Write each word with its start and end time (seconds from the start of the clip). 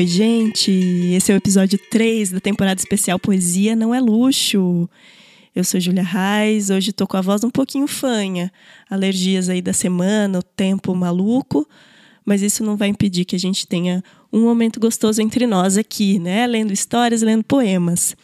Oi, 0.00 0.06
gente! 0.06 0.70
Esse 1.14 1.30
é 1.30 1.34
o 1.34 1.36
episódio 1.36 1.78
3 1.90 2.30
da 2.30 2.40
temporada 2.40 2.80
especial 2.80 3.18
Poesia 3.18 3.76
Não 3.76 3.94
é 3.94 4.00
Luxo. 4.00 4.88
Eu 5.54 5.62
sou 5.62 5.78
Julia 5.78 6.02
Reis, 6.02 6.70
hoje 6.70 6.90
tô 6.90 7.06
com 7.06 7.18
a 7.18 7.20
voz 7.20 7.44
um 7.44 7.50
pouquinho 7.50 7.86
fanha. 7.86 8.50
Alergias 8.88 9.50
aí 9.50 9.60
da 9.60 9.74
semana, 9.74 10.38
o 10.38 10.42
tempo 10.42 10.94
maluco, 10.94 11.68
mas 12.24 12.40
isso 12.40 12.64
não 12.64 12.78
vai 12.78 12.88
impedir 12.88 13.26
que 13.26 13.36
a 13.36 13.38
gente 13.38 13.66
tenha 13.66 14.02
um 14.32 14.40
momento 14.40 14.80
gostoso 14.80 15.20
entre 15.20 15.46
nós 15.46 15.76
aqui, 15.76 16.18
né? 16.18 16.46
Lendo 16.46 16.72
histórias, 16.72 17.20
lendo 17.20 17.44
poemas. 17.44 18.16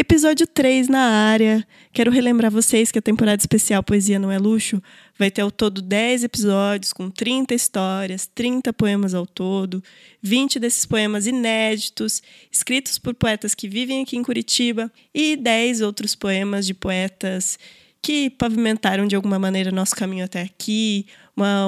Episódio 0.00 0.46
3 0.46 0.86
na 0.86 1.00
área. 1.00 1.66
Quero 1.92 2.12
relembrar 2.12 2.52
vocês 2.52 2.92
que 2.92 3.00
a 3.00 3.02
temporada 3.02 3.42
especial 3.42 3.82
Poesia 3.82 4.16
Não 4.16 4.30
é 4.30 4.38
Luxo 4.38 4.80
vai 5.18 5.28
ter 5.28 5.40
ao 5.40 5.50
todo 5.50 5.82
10 5.82 6.22
episódios 6.22 6.92
com 6.92 7.10
30 7.10 7.52
histórias, 7.52 8.24
30 8.32 8.72
poemas 8.72 9.12
ao 9.12 9.26
todo, 9.26 9.82
20 10.22 10.60
desses 10.60 10.86
poemas 10.86 11.26
inéditos, 11.26 12.22
escritos 12.48 12.96
por 12.96 13.12
poetas 13.12 13.56
que 13.56 13.68
vivem 13.68 14.00
aqui 14.00 14.16
em 14.16 14.22
Curitiba, 14.22 14.88
e 15.12 15.34
10 15.34 15.80
outros 15.80 16.14
poemas 16.14 16.64
de 16.64 16.74
poetas 16.74 17.58
que 18.00 18.30
pavimentaram 18.30 19.04
de 19.04 19.16
alguma 19.16 19.36
maneira 19.36 19.72
nosso 19.72 19.96
caminho 19.96 20.24
até 20.24 20.42
aqui, 20.42 21.06
uma 21.36 21.66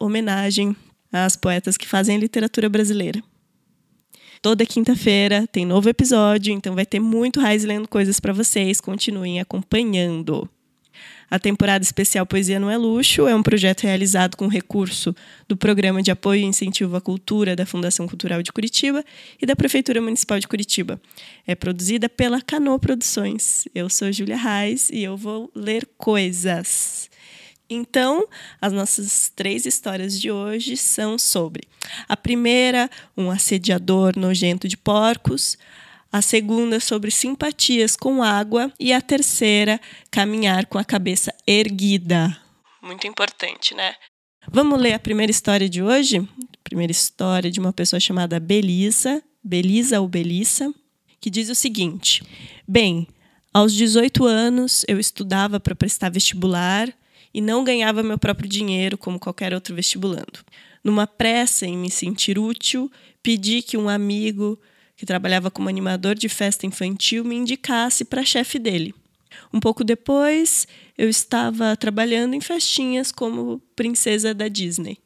homenagem 0.00 0.74
às 1.12 1.36
poetas 1.36 1.76
que 1.76 1.86
fazem 1.86 2.16
a 2.16 2.20
literatura 2.20 2.70
brasileira. 2.70 3.22
Toda 4.42 4.66
quinta-feira 4.66 5.46
tem 5.50 5.64
novo 5.64 5.88
episódio, 5.88 6.52
então 6.52 6.74
vai 6.74 6.86
ter 6.86 7.00
muito 7.00 7.40
Raiz 7.40 7.64
lendo 7.64 7.88
coisas 7.88 8.20
para 8.20 8.32
vocês. 8.32 8.80
Continuem 8.80 9.40
acompanhando. 9.40 10.48
A 11.28 11.38
temporada 11.40 11.82
especial 11.82 12.24
Poesia 12.24 12.60
Não 12.60 12.70
é 12.70 12.76
Luxo 12.76 13.26
é 13.26 13.34
um 13.34 13.42
projeto 13.42 13.82
realizado 13.82 14.36
com 14.36 14.46
recurso 14.46 15.14
do 15.48 15.56
Programa 15.56 16.00
de 16.00 16.10
Apoio 16.10 16.42
e 16.42 16.44
Incentivo 16.44 16.94
à 16.94 17.00
Cultura 17.00 17.56
da 17.56 17.66
Fundação 17.66 18.06
Cultural 18.06 18.42
de 18.42 18.52
Curitiba 18.52 19.04
e 19.40 19.44
da 19.44 19.56
Prefeitura 19.56 20.00
Municipal 20.00 20.38
de 20.38 20.46
Curitiba. 20.46 21.00
É 21.44 21.56
produzida 21.56 22.08
pela 22.08 22.40
Cano 22.40 22.78
Produções. 22.78 23.66
Eu 23.74 23.90
sou 23.90 24.12
Júlia 24.12 24.36
Reis 24.36 24.88
e 24.90 25.02
eu 25.02 25.16
vou 25.16 25.50
ler 25.52 25.88
coisas. 25.98 27.10
Então, 27.68 28.28
as 28.60 28.72
nossas 28.72 29.30
três 29.34 29.66
histórias 29.66 30.20
de 30.20 30.30
hoje 30.30 30.76
são 30.76 31.18
sobre 31.18 31.66
a 32.08 32.16
primeira, 32.16 32.88
um 33.16 33.30
assediador 33.30 34.16
nojento 34.16 34.68
de 34.68 34.76
porcos, 34.76 35.58
a 36.12 36.22
segunda, 36.22 36.78
sobre 36.78 37.10
simpatias 37.10 37.96
com 37.96 38.22
água, 38.22 38.72
e 38.78 38.92
a 38.92 39.00
terceira, 39.00 39.80
caminhar 40.10 40.66
com 40.66 40.78
a 40.78 40.84
cabeça 40.84 41.34
erguida. 41.46 42.36
Muito 42.80 43.06
importante, 43.06 43.74
né? 43.74 43.94
Vamos 44.48 44.80
ler 44.80 44.94
a 44.94 44.98
primeira 44.98 45.30
história 45.30 45.68
de 45.68 45.82
hoje? 45.82 46.18
A 46.18 46.62
primeira 46.62 46.92
história 46.92 47.50
de 47.50 47.58
uma 47.58 47.72
pessoa 47.72 47.98
chamada 47.98 48.38
Belisa, 48.38 49.22
Belisa 49.42 50.00
ou 50.00 50.08
Belissa, 50.08 50.72
que 51.20 51.28
diz 51.28 51.48
o 51.48 51.54
seguinte: 51.54 52.22
Bem, 52.66 53.08
aos 53.52 53.72
18 53.72 54.24
anos 54.24 54.84
eu 54.86 55.00
estudava 55.00 55.58
para 55.58 55.74
prestar 55.74 56.10
vestibular 56.10 56.92
e 57.36 57.40
não 57.42 57.62
ganhava 57.62 58.02
meu 58.02 58.16
próprio 58.16 58.48
dinheiro 58.48 58.96
como 58.96 59.20
qualquer 59.20 59.52
outro 59.52 59.74
vestibulando. 59.74 60.40
Numa 60.82 61.06
pressa 61.06 61.66
em 61.66 61.76
me 61.76 61.90
sentir 61.90 62.38
útil, 62.38 62.90
pedi 63.22 63.60
que 63.60 63.76
um 63.76 63.90
amigo 63.90 64.58
que 64.96 65.04
trabalhava 65.04 65.50
como 65.50 65.68
animador 65.68 66.14
de 66.14 66.30
festa 66.30 66.64
infantil 66.64 67.22
me 67.26 67.36
indicasse 67.36 68.06
para 68.06 68.24
chefe 68.24 68.58
dele. 68.58 68.94
Um 69.52 69.60
pouco 69.60 69.84
depois, 69.84 70.66
eu 70.96 71.10
estava 71.10 71.76
trabalhando 71.76 72.32
em 72.32 72.40
festinhas 72.40 73.12
como 73.12 73.60
princesa 73.76 74.32
da 74.32 74.48
Disney. 74.48 74.96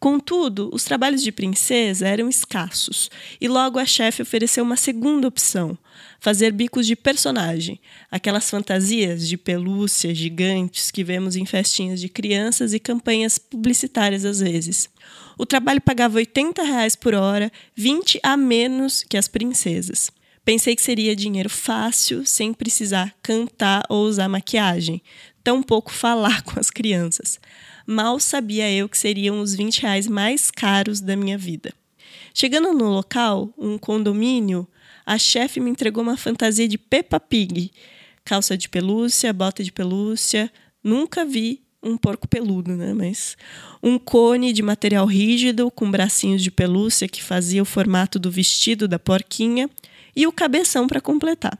Contudo, 0.00 0.70
os 0.72 0.82
trabalhos 0.82 1.22
de 1.22 1.30
princesa 1.30 2.08
eram 2.08 2.28
escassos 2.28 3.08
e 3.40 3.46
logo 3.46 3.78
a 3.78 3.86
chefe 3.86 4.20
ofereceu 4.20 4.64
uma 4.64 4.76
segunda 4.76 5.28
opção: 5.28 5.78
fazer 6.20 6.52
bicos 6.52 6.86
de 6.86 6.96
personagem, 6.96 7.80
aquelas 8.10 8.50
fantasias 8.50 9.28
de 9.28 9.36
pelúcia 9.36 10.14
gigantes 10.14 10.90
que 10.90 11.04
vemos 11.04 11.36
em 11.36 11.46
festinhas 11.46 12.00
de 12.00 12.08
crianças 12.08 12.74
e 12.74 12.78
campanhas 12.78 13.38
publicitárias 13.38 14.24
às 14.24 14.40
vezes. 14.40 14.88
O 15.36 15.46
trabalho 15.46 15.80
pagava 15.80 16.16
80 16.16 16.62
reais 16.62 16.96
por 16.96 17.14
hora, 17.14 17.50
20 17.76 18.18
a 18.22 18.36
menos 18.36 19.04
que 19.04 19.16
as 19.16 19.28
princesas. 19.28 20.10
Pensei 20.44 20.74
que 20.74 20.82
seria 20.82 21.14
dinheiro 21.14 21.50
fácil, 21.50 22.24
sem 22.24 22.54
precisar 22.54 23.14
cantar 23.22 23.84
ou 23.88 24.06
usar 24.06 24.28
maquiagem, 24.28 25.02
tampouco 25.44 25.92
falar 25.92 26.42
com 26.44 26.58
as 26.58 26.70
crianças. 26.70 27.38
Mal 27.86 28.18
sabia 28.18 28.70
eu 28.72 28.88
que 28.88 28.98
seriam 28.98 29.40
os 29.40 29.54
20 29.54 29.82
reais 29.82 30.06
mais 30.06 30.50
caros 30.50 31.00
da 31.00 31.16
minha 31.16 31.38
vida. 31.38 31.72
Chegando 32.34 32.72
no 32.72 32.88
local, 32.88 33.52
um 33.56 33.78
condomínio, 33.78 34.66
a 35.08 35.16
chefe 35.16 35.58
me 35.58 35.70
entregou 35.70 36.02
uma 36.02 36.18
fantasia 36.18 36.68
de 36.68 36.76
Peppa 36.76 37.18
Pig. 37.18 37.70
Calça 38.26 38.58
de 38.58 38.68
pelúcia, 38.68 39.32
bota 39.32 39.64
de 39.64 39.72
pelúcia. 39.72 40.52
Nunca 40.84 41.24
vi 41.24 41.62
um 41.82 41.96
porco 41.96 42.28
peludo, 42.28 42.76
né? 42.76 42.92
Mas 42.92 43.34
um 43.82 43.98
cone 43.98 44.52
de 44.52 44.62
material 44.62 45.06
rígido 45.06 45.70
com 45.70 45.90
bracinhos 45.90 46.42
de 46.42 46.50
pelúcia 46.50 47.08
que 47.08 47.24
fazia 47.24 47.62
o 47.62 47.64
formato 47.64 48.18
do 48.18 48.30
vestido 48.30 48.86
da 48.86 48.98
porquinha 48.98 49.70
e 50.14 50.26
o 50.26 50.32
cabeção 50.32 50.86
para 50.86 51.00
completar. 51.00 51.58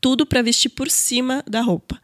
Tudo 0.00 0.24
para 0.24 0.40
vestir 0.40 0.68
por 0.68 0.88
cima 0.88 1.42
da 1.48 1.60
roupa. 1.60 2.00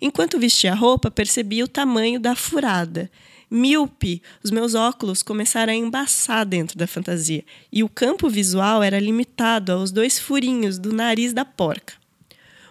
Enquanto 0.00 0.38
vestia 0.38 0.72
a 0.72 0.74
roupa, 0.74 1.10
percebi 1.10 1.62
o 1.62 1.68
tamanho 1.68 2.18
da 2.18 2.34
furada. 2.34 3.10
Míope, 3.50 4.22
os 4.42 4.50
meus 4.50 4.74
óculos 4.74 5.22
começaram 5.22 5.72
a 5.72 5.76
embaçar 5.76 6.44
dentro 6.44 6.76
da 6.76 6.86
fantasia, 6.86 7.44
e 7.72 7.82
o 7.82 7.88
campo 7.88 8.28
visual 8.28 8.82
era 8.82 9.00
limitado 9.00 9.72
aos 9.72 9.90
dois 9.90 10.18
furinhos 10.18 10.78
do 10.78 10.92
nariz 10.92 11.32
da 11.32 11.44
porca. 11.44 11.94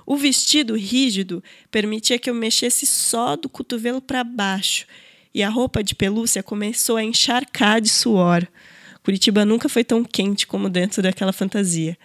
O 0.05 0.15
vestido 0.15 0.75
rígido 0.77 1.43
permitia 1.71 2.19
que 2.19 2.29
eu 2.29 2.33
mexesse 2.33 2.85
só 2.85 3.35
do 3.35 3.49
cotovelo 3.49 3.99
para 3.99 4.23
baixo, 4.23 4.85
e 5.33 5.43
a 5.43 5.49
roupa 5.49 5.83
de 5.83 5.95
pelúcia 5.95 6.43
começou 6.43 6.97
a 6.97 7.03
encharcar 7.03 7.81
de 7.81 7.89
suor. 7.89 8.47
Curitiba 9.03 9.45
nunca 9.45 9.67
foi 9.67 9.83
tão 9.83 10.03
quente 10.03 10.45
como 10.45 10.69
dentro 10.69 11.01
daquela 11.01 11.33
fantasia. 11.33 11.97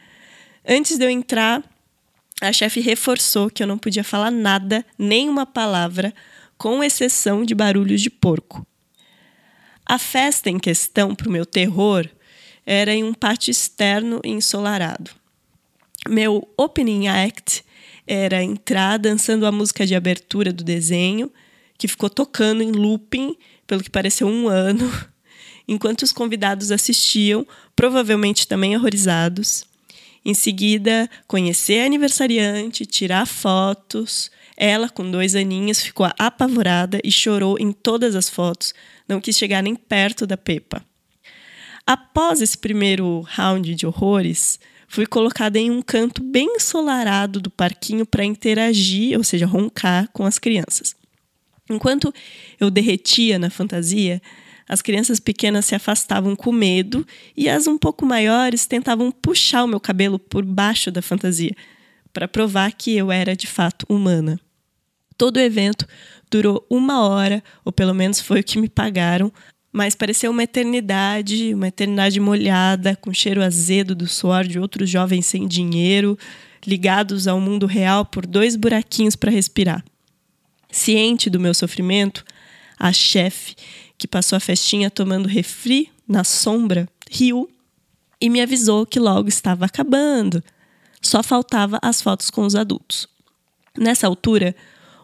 Antes 0.66 0.96
de 0.96 1.04
eu 1.04 1.10
entrar, 1.10 1.62
a 2.40 2.52
chefe 2.52 2.80
reforçou 2.80 3.50
que 3.50 3.62
eu 3.62 3.66
não 3.66 3.78
podia 3.78 4.02
falar 4.02 4.30
nada, 4.30 4.84
nem 4.98 5.28
uma 5.28 5.46
palavra, 5.46 6.12
com 6.62 6.80
exceção 6.84 7.44
de 7.44 7.56
barulhos 7.56 8.00
de 8.00 8.08
porco. 8.08 8.64
A 9.84 9.98
festa 9.98 10.48
em 10.48 10.60
questão, 10.60 11.12
para 11.12 11.28
o 11.28 11.32
meu 11.32 11.44
terror, 11.44 12.08
era 12.64 12.94
em 12.94 13.02
um 13.02 13.12
pátio 13.12 13.50
externo 13.50 14.20
e 14.22 14.30
ensolarado. 14.30 15.10
Meu 16.08 16.48
opening 16.56 17.08
act 17.08 17.64
era 18.06 18.44
entrar 18.44 18.96
dançando 18.96 19.44
a 19.44 19.50
música 19.50 19.84
de 19.84 19.96
abertura 19.96 20.52
do 20.52 20.62
desenho, 20.62 21.32
que 21.76 21.88
ficou 21.88 22.08
tocando 22.08 22.62
em 22.62 22.70
looping, 22.70 23.36
pelo 23.66 23.82
que 23.82 23.90
pareceu 23.90 24.28
um 24.28 24.46
ano, 24.46 24.88
enquanto 25.66 26.02
os 26.02 26.12
convidados 26.12 26.70
assistiam, 26.70 27.44
provavelmente 27.74 28.46
também 28.46 28.76
horrorizados. 28.76 29.64
Em 30.24 30.32
seguida, 30.32 31.10
conhecer 31.26 31.80
a 31.80 31.86
aniversariante, 31.86 32.86
tirar 32.86 33.26
fotos. 33.26 34.30
Ela, 34.56 34.88
com 34.88 35.10
dois 35.10 35.34
aninhos, 35.34 35.80
ficou 35.80 36.08
apavorada 36.18 37.00
e 37.02 37.10
chorou 37.10 37.58
em 37.58 37.72
todas 37.72 38.14
as 38.14 38.28
fotos. 38.28 38.74
Não 39.08 39.20
quis 39.20 39.36
chegar 39.36 39.62
nem 39.62 39.74
perto 39.74 40.26
da 40.26 40.36
Pepa. 40.36 40.84
Após 41.86 42.40
esse 42.40 42.56
primeiro 42.56 43.20
round 43.22 43.75
de 43.75 43.87
horrores, 43.87 44.60
fui 44.87 45.06
colocada 45.06 45.58
em 45.58 45.70
um 45.70 45.82
canto 45.82 46.22
bem 46.22 46.56
ensolarado 46.56 47.40
do 47.40 47.50
parquinho 47.50 48.06
para 48.06 48.25
interagir, 48.25 49.16
ou 49.16 49.25
seja, 49.25 49.46
roncar 49.46 50.08
com 50.12 50.25
as 50.25 50.38
crianças. 50.38 50.94
Enquanto 51.69 52.12
eu 52.60 52.70
derretia 52.70 53.38
na 53.38 53.50
fantasia, 53.50 54.20
as 54.69 54.81
crianças 54.81 55.19
pequenas 55.19 55.64
se 55.64 55.75
afastavam 55.75 56.37
com 56.37 56.52
medo 56.52 57.06
e 57.37 57.49
as 57.49 57.66
um 57.66 57.76
pouco 57.76 58.06
maiores 58.06 58.66
tentavam 58.66 59.10
puxar 59.10 59.64
o 59.64 59.69
meu 59.69 59.81
cabelo 59.81 60.19
por 60.19 60.44
baixo 60.44 60.90
da 60.90 61.02
fantasia, 61.02 61.54
para 62.12 62.29
provar 62.29 62.73
que 62.73 62.97
eu 62.97 63.11
era 63.11 63.35
de 63.35 63.47
fato 63.47 63.87
humana. 63.88 64.38
Todo 65.17 65.37
o 65.37 65.41
evento 65.41 65.87
durou 66.31 66.67
uma 66.69 67.06
hora, 67.06 67.43
ou 67.64 67.73
pelo 67.73 67.94
menos 67.94 68.20
foi 68.20 68.41
o 68.41 68.44
que 68.44 68.59
me 68.59 68.69
pagaram, 68.69 69.32
mas 69.73 69.94
pareceu 69.94 70.31
uma 70.31 70.43
eternidade, 70.43 71.55
uma 71.55 71.69
eternidade 71.69 72.20
molhada, 72.20 72.97
com 72.97 73.12
cheiro 73.12 73.43
azedo 73.43 73.94
do 73.94 74.06
suor 74.06 74.47
de 74.47 74.59
outros 74.59 74.91
jovens 74.91 75.26
sem 75.26 75.47
dinheiro, 75.47 76.19
ligados 76.67 77.26
ao 77.26 77.41
mundo 77.41 77.67
real 77.67 78.05
por 78.05 78.26
dois 78.26 78.55
buraquinhos 78.55 79.17
para 79.17 79.31
respirar. 79.31 79.82
Ciente 80.70 81.31
do 81.31 81.41
meu 81.41 81.55
sofrimento, 81.55 82.25
a 82.79 82.93
chefe 82.93 83.55
que 83.97 84.09
passou 84.09 84.37
a 84.37 84.41
festinha 84.41 84.91
tomando 84.91 85.29
refri 85.29 85.88
na 86.06 86.25
sombra, 86.25 86.88
riu 87.11 87.49
e 88.20 88.29
me 88.29 88.41
avisou 88.41 88.85
que 88.85 88.99
logo 88.99 89.29
estava 89.29 89.64
acabando. 89.64 90.43
Só 91.02 91.22
faltava 91.22 91.78
as 91.82 92.00
fotos 92.00 92.31
com 92.31 92.46
os 92.46 92.54
adultos. 92.54 93.08
Nessa 93.76 94.06
altura, 94.06 94.54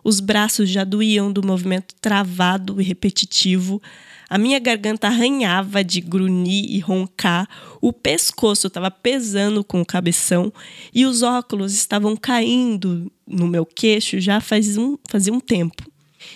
os 0.04 0.20
braços 0.20 0.70
já 0.70 0.84
doíam 0.84 1.32
do 1.32 1.44
movimento 1.44 1.94
travado 2.00 2.80
e 2.80 2.84
repetitivo, 2.84 3.82
A 4.30 4.36
minha 4.36 4.58
garganta 4.58 5.06
arranhava 5.06 5.82
de 5.82 6.02
grunir 6.02 6.66
e 6.70 6.78
roncar, 6.80 7.48
o 7.80 7.94
pescoço 7.94 8.66
estava 8.66 8.90
pesando 8.90 9.64
com 9.64 9.80
o 9.80 9.86
cabeção 9.86 10.52
e 10.94 11.06
os 11.06 11.22
óculos 11.22 11.72
estavam 11.72 12.14
caindo 12.14 13.10
no 13.26 13.46
meu 13.46 13.64
queixo 13.64 14.20
já 14.20 14.38
faz 14.38 14.76
um, 14.76 14.98
fazia 15.08 15.32
um 15.32 15.40
tempo. 15.40 15.82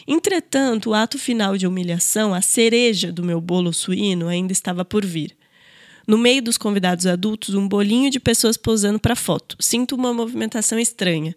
Entretanto, 0.09 0.91
o 0.91 0.95
ato 0.95 1.19
final 1.19 1.59
de 1.59 1.67
humilhação, 1.67 2.33
a 2.33 2.41
cereja 2.41 3.13
do 3.13 3.23
meu 3.23 3.43
bolo 3.43 3.75
suíno, 3.75 4.27
ainda 4.27 4.53
estava 4.53 4.87
por 4.87 5.05
vir. 5.05 5.37
No 6.13 6.19
meio 6.19 6.43
dos 6.43 6.59
convidados 6.59 7.07
adultos, 7.07 7.55
um 7.55 7.67
bolinho 7.67 8.11
de 8.11 8.21
pessoas 8.21 8.59
posando 8.59 8.99
para 8.99 9.17
foto. 9.17 9.57
Sinto 9.59 9.95
uma 9.95 10.13
movimentação 10.13 10.79
estranha. 10.79 11.35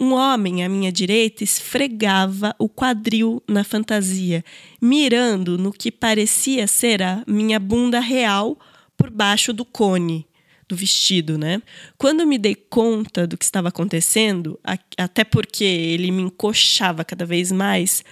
Um 0.00 0.14
homem 0.14 0.64
à 0.64 0.70
minha 0.70 0.90
direita 0.90 1.44
esfregava 1.44 2.56
o 2.58 2.66
quadril 2.66 3.42
na 3.46 3.62
fantasia, 3.62 4.42
mirando 4.80 5.58
no 5.58 5.70
que 5.70 5.92
parecia 5.92 6.66
ser 6.66 7.02
a 7.02 7.22
minha 7.26 7.60
bunda 7.60 8.00
real 8.00 8.58
por 8.96 9.10
baixo 9.10 9.52
do 9.52 9.66
cone 9.66 10.26
do 10.66 10.74
vestido, 10.74 11.36
né? 11.36 11.60
Quando 11.98 12.26
me 12.26 12.38
dei 12.38 12.54
conta 12.54 13.26
do 13.26 13.36
que 13.36 13.44
estava 13.44 13.68
acontecendo, 13.68 14.58
até 14.96 15.24
porque 15.24 15.62
ele 15.62 16.10
me 16.10 16.22
encoxava 16.22 17.04
cada 17.04 17.26
vez 17.26 17.52
mais, 17.52 18.02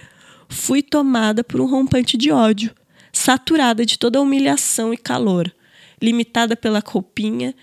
fui 0.47 0.83
tomada 0.83 1.43
por 1.43 1.59
um 1.59 1.65
rompante 1.65 2.15
de 2.15 2.29
ódio, 2.29 2.69
saturada 3.11 3.83
de 3.83 3.97
toda 3.97 4.19
a 4.19 4.21
humilhação 4.21 4.93
e 4.93 4.97
calor, 4.97 5.51
limitada 6.01 6.55
pela 6.55 6.83
roupinha, 6.85 7.55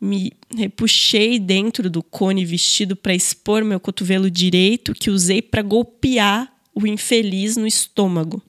me 0.00 0.32
repuxei 0.54 1.38
dentro 1.38 1.88
do 1.88 2.02
cone 2.02 2.44
vestido 2.44 2.94
para 2.94 3.14
expor 3.14 3.64
meu 3.64 3.80
cotovelo 3.80 4.30
direito 4.30 4.92
que 4.92 5.10
usei 5.10 5.40
para 5.40 5.62
golpear 5.62 6.52
o 6.74 6.86
infeliz 6.86 7.56
no 7.56 7.66
estômago. 7.66 8.42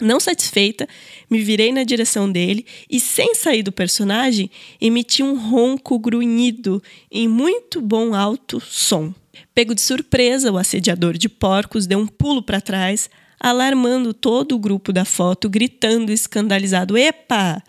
Não 0.00 0.18
satisfeita, 0.18 0.88
me 1.28 1.40
virei 1.40 1.72
na 1.72 1.84
direção 1.84 2.30
dele 2.30 2.64
e, 2.88 2.98
sem 2.98 3.34
sair 3.34 3.62
do 3.62 3.70
personagem, 3.70 4.50
emiti 4.80 5.22
um 5.22 5.38
ronco 5.38 5.98
grunhido 5.98 6.82
em 7.10 7.28
muito 7.28 7.82
bom 7.82 8.14
alto 8.14 8.60
som. 8.60 9.12
Pego 9.54 9.74
de 9.74 9.82
surpresa, 9.82 10.50
o 10.50 10.56
assediador 10.56 11.18
de 11.18 11.28
porcos 11.28 11.86
deu 11.86 11.98
um 11.98 12.06
pulo 12.06 12.42
para 12.42 12.60
trás, 12.60 13.10
alarmando 13.38 14.14
todo 14.14 14.54
o 14.54 14.58
grupo 14.58 14.92
da 14.92 15.04
foto, 15.04 15.50
gritando 15.50 16.10
escandalizado: 16.10 16.96
Epa! 16.96 17.62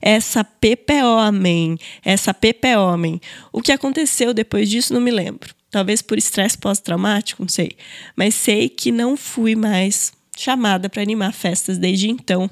Essa 0.00 0.42
Pepe 0.42 1.02
homem, 1.02 1.78
essa 2.04 2.32
Pepe 2.32 2.74
homem. 2.76 3.20
O 3.52 3.60
que 3.60 3.72
aconteceu 3.72 4.32
depois 4.32 4.68
disso 4.68 4.94
não 4.94 5.00
me 5.00 5.10
lembro. 5.10 5.54
Talvez 5.70 6.02
por 6.02 6.18
estresse 6.18 6.58
pós-traumático, 6.58 7.42
não 7.42 7.48
sei. 7.48 7.72
Mas 8.16 8.34
sei 8.34 8.68
que 8.68 8.90
não 8.90 9.16
fui 9.16 9.54
mais 9.54 10.12
chamada 10.36 10.88
para 10.88 11.02
animar 11.02 11.32
festas 11.32 11.78
desde 11.78 12.10
então, 12.10 12.50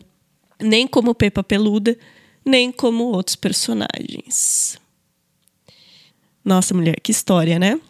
nem 0.61 0.87
como 0.87 1.15
Pepa 1.15 1.43
Peluda, 1.43 1.97
nem 2.45 2.71
como 2.71 3.05
outros 3.05 3.35
personagens. 3.35 4.79
Nossa, 6.45 6.75
mulher, 6.75 7.01
que 7.01 7.11
história, 7.11 7.59
né? 7.59 7.81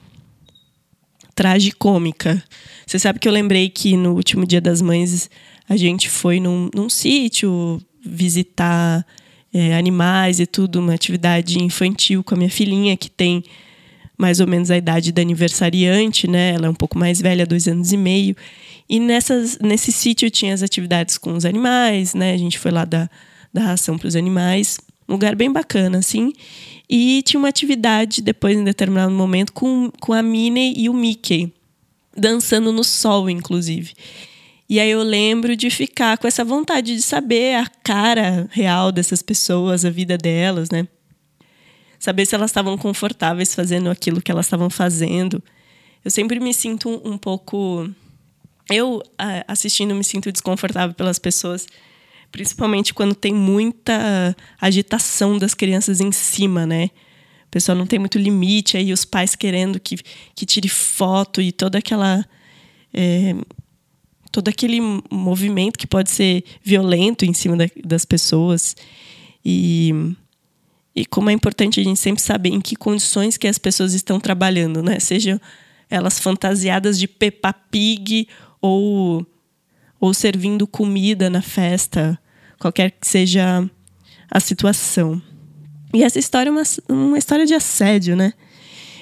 Tragicômica. 1.35 2.43
Você 2.87 2.99
sabe 2.99 3.19
que 3.19 3.29
eu 3.29 3.33
lembrei 3.33 3.69
que 3.69 3.97
no 3.97 4.15
último 4.15 4.47
Dia 4.47 4.61
das 4.61 4.81
Mães 4.81 5.31
a 5.69 5.77
gente 5.77 6.09
foi 6.09 6.41
num, 6.41 6.71
num 6.75 6.89
sítio 6.89 7.81
visitar 8.05 9.07
é, 9.53 9.77
animais 9.77 10.41
e 10.41 10.47
tudo, 10.47 10.81
uma 10.81 10.95
atividade 10.95 11.63
infantil 11.63 12.23
com 12.23 12.35
a 12.35 12.39
minha 12.39 12.51
filhinha, 12.51 12.97
que 12.97 13.11
tem 13.11 13.43
mais 14.17 14.41
ou 14.41 14.47
menos 14.47 14.71
a 14.71 14.77
idade 14.77 15.13
da 15.13 15.23
aniversariante, 15.23 16.27
né? 16.29 16.51
Ela 16.51 16.67
é 16.67 16.71
um 16.71 16.75
pouco 16.75 16.99
mais 16.99 17.21
velha, 17.21 17.47
dois 17.47 17.69
anos 17.69 17.93
e 17.93 17.97
meio. 17.97 18.37
E 18.89 18.99
nessas, 18.99 19.59
nesse 19.61 19.93
sítio 19.93 20.29
tinha 20.31 20.53
as 20.53 20.63
atividades 20.63 21.17
com 21.17 21.35
os 21.35 21.45
animais, 21.45 22.15
né? 22.15 22.33
A 22.33 22.37
gente 22.37 22.59
foi 22.59 22.73
lá 22.73 22.85
dar, 22.85 23.09
dar 23.53 23.67
ração 23.67 23.97
para 23.97 24.09
os 24.09 24.17
animais. 24.17 24.79
Um 25.09 25.13
lugar 25.13 25.37
bem 25.37 25.53
bacana, 25.53 25.99
assim. 25.99 26.33
E 26.91 27.23
tinha 27.23 27.39
uma 27.39 27.49
atividade 27.49 28.21
depois, 28.21 28.57
em 28.57 28.65
determinado 28.65 29.13
momento, 29.13 29.53
com, 29.53 29.91
com 30.01 30.13
a 30.13 30.23
Minnie 30.23 30.75
e 30.77 30.89
o 30.89 30.95
Mickey. 30.95 31.53
Dançando 32.17 32.73
no 32.73 32.83
sol, 32.83 33.31
inclusive. 33.31 33.93
E 34.69 34.79
aí 34.79 34.91
eu 34.91 35.03
lembro 35.03 35.57
de 35.57 35.71
ficar 35.71 36.19
com 36.19 36.27
essa 36.27 36.45
vontade 36.45 36.95
de 36.95 37.03
saber 37.03 37.55
a 37.55 37.67
cara 37.83 38.47
real 38.51 38.93
dessas 38.93 39.23
pessoas, 39.23 39.85
a 39.85 39.91
vida 39.91 40.19
delas, 40.19 40.71
né? 40.71 40.87
Saber 41.99 42.27
se 42.27 42.35
elas 42.35 42.51
estavam 42.51 42.77
confortáveis 42.77 43.55
fazendo 43.55 43.89
aquilo 43.89 44.21
que 44.21 44.31
elas 44.31 44.45
estavam 44.45 44.69
fazendo. 44.69 45.43
Eu 46.05 46.11
sempre 46.11 46.39
me 46.39 46.53
sinto 46.53 47.01
um, 47.05 47.17
pouco 47.17 47.89
eu 48.71 49.03
assistindo 49.47 49.95
me 49.95 50.05
sinto 50.05 50.31
desconfortável 50.31 50.95
pelas 50.95 51.19
pessoas, 51.19 51.67
principalmente 52.31 52.93
quando 52.93 53.15
tem 53.15 53.33
muita 53.33 54.37
agitação 54.61 55.39
das 55.39 55.55
crianças 55.55 56.01
em 56.01 56.13
cima, 56.13 56.67
né? 56.67 56.91
O 57.47 57.51
pessoal 57.51 57.77
não 57.77 57.87
tem 57.87 57.99
muito 57.99 58.19
limite, 58.19 58.77
aí 58.77 58.93
os 58.93 59.07
pais 59.07 59.35
querendo 59.35 59.81
que, 59.81 59.97
que 60.35 60.45
tire 60.45 60.69
foto 60.69 61.41
e 61.41 61.51
toda 61.51 61.79
aquela. 61.79 62.23
É, 62.93 63.35
todo 64.31 64.49
aquele 64.49 64.81
movimento 65.11 65.79
que 65.79 65.87
pode 65.87 66.11
ser 66.11 66.45
violento 66.63 67.25
em 67.25 67.33
cima 67.33 67.57
da, 67.57 67.67
das 67.85 68.05
pessoas. 68.05 68.77
E, 69.45 70.15
e 70.95 71.07
como 71.07 71.31
é 71.31 71.33
importante 71.33 71.81
a 71.81 71.85
gente 71.85 71.99
sempre 71.99 72.23
saber 72.23 72.51
em 72.51 72.61
que 72.61 72.77
condições 72.77 73.37
que 73.37 73.47
as 73.47 73.59
pessoas 73.59 73.95
estão 73.95 74.21
trabalhando, 74.21 74.83
né? 74.83 74.99
Sejam 74.99 75.41
elas 75.91 76.19
fantasiadas 76.19 76.99
de 76.99 77.09
Peppa 77.09 77.53
Pig 77.53 78.29
ou, 78.61 79.27
ou 79.99 80.13
servindo 80.13 80.67
comida 80.67 81.31
na 81.31 81.41
festa, 81.41 82.19
qualquer 82.59 82.91
que 82.91 83.07
seja 83.07 83.69
a 84.31 84.41
situação. 84.41 85.23
E 85.95 86.05
essa 86.05 86.19
história 86.19 86.51
é 86.51 86.53
uma, 86.53 86.63
uma 86.89 87.19
história 87.19 87.47
de 87.47 87.55
assédio, 87.55 88.15
né? 88.15 88.35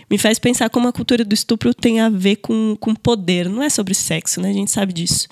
Me 0.09 0.19
faz 0.19 0.39
pensar 0.39 0.71
como 0.71 0.87
a 0.87 0.93
cultura 0.93 1.25
do 1.25 1.35
estupro 1.35 1.75
tem 1.75 2.01
a 2.01 2.09
ver 2.09 2.37
com, 2.37 2.77
com 2.79 2.95
poder. 2.95 3.49
Não 3.49 3.63
é 3.63 3.69
sobre 3.69 3.93
sexo, 3.93 4.41
né? 4.41 4.51
A 4.51 4.53
gente 4.53 4.71
sabe 4.71 4.93
disso. 4.93 5.27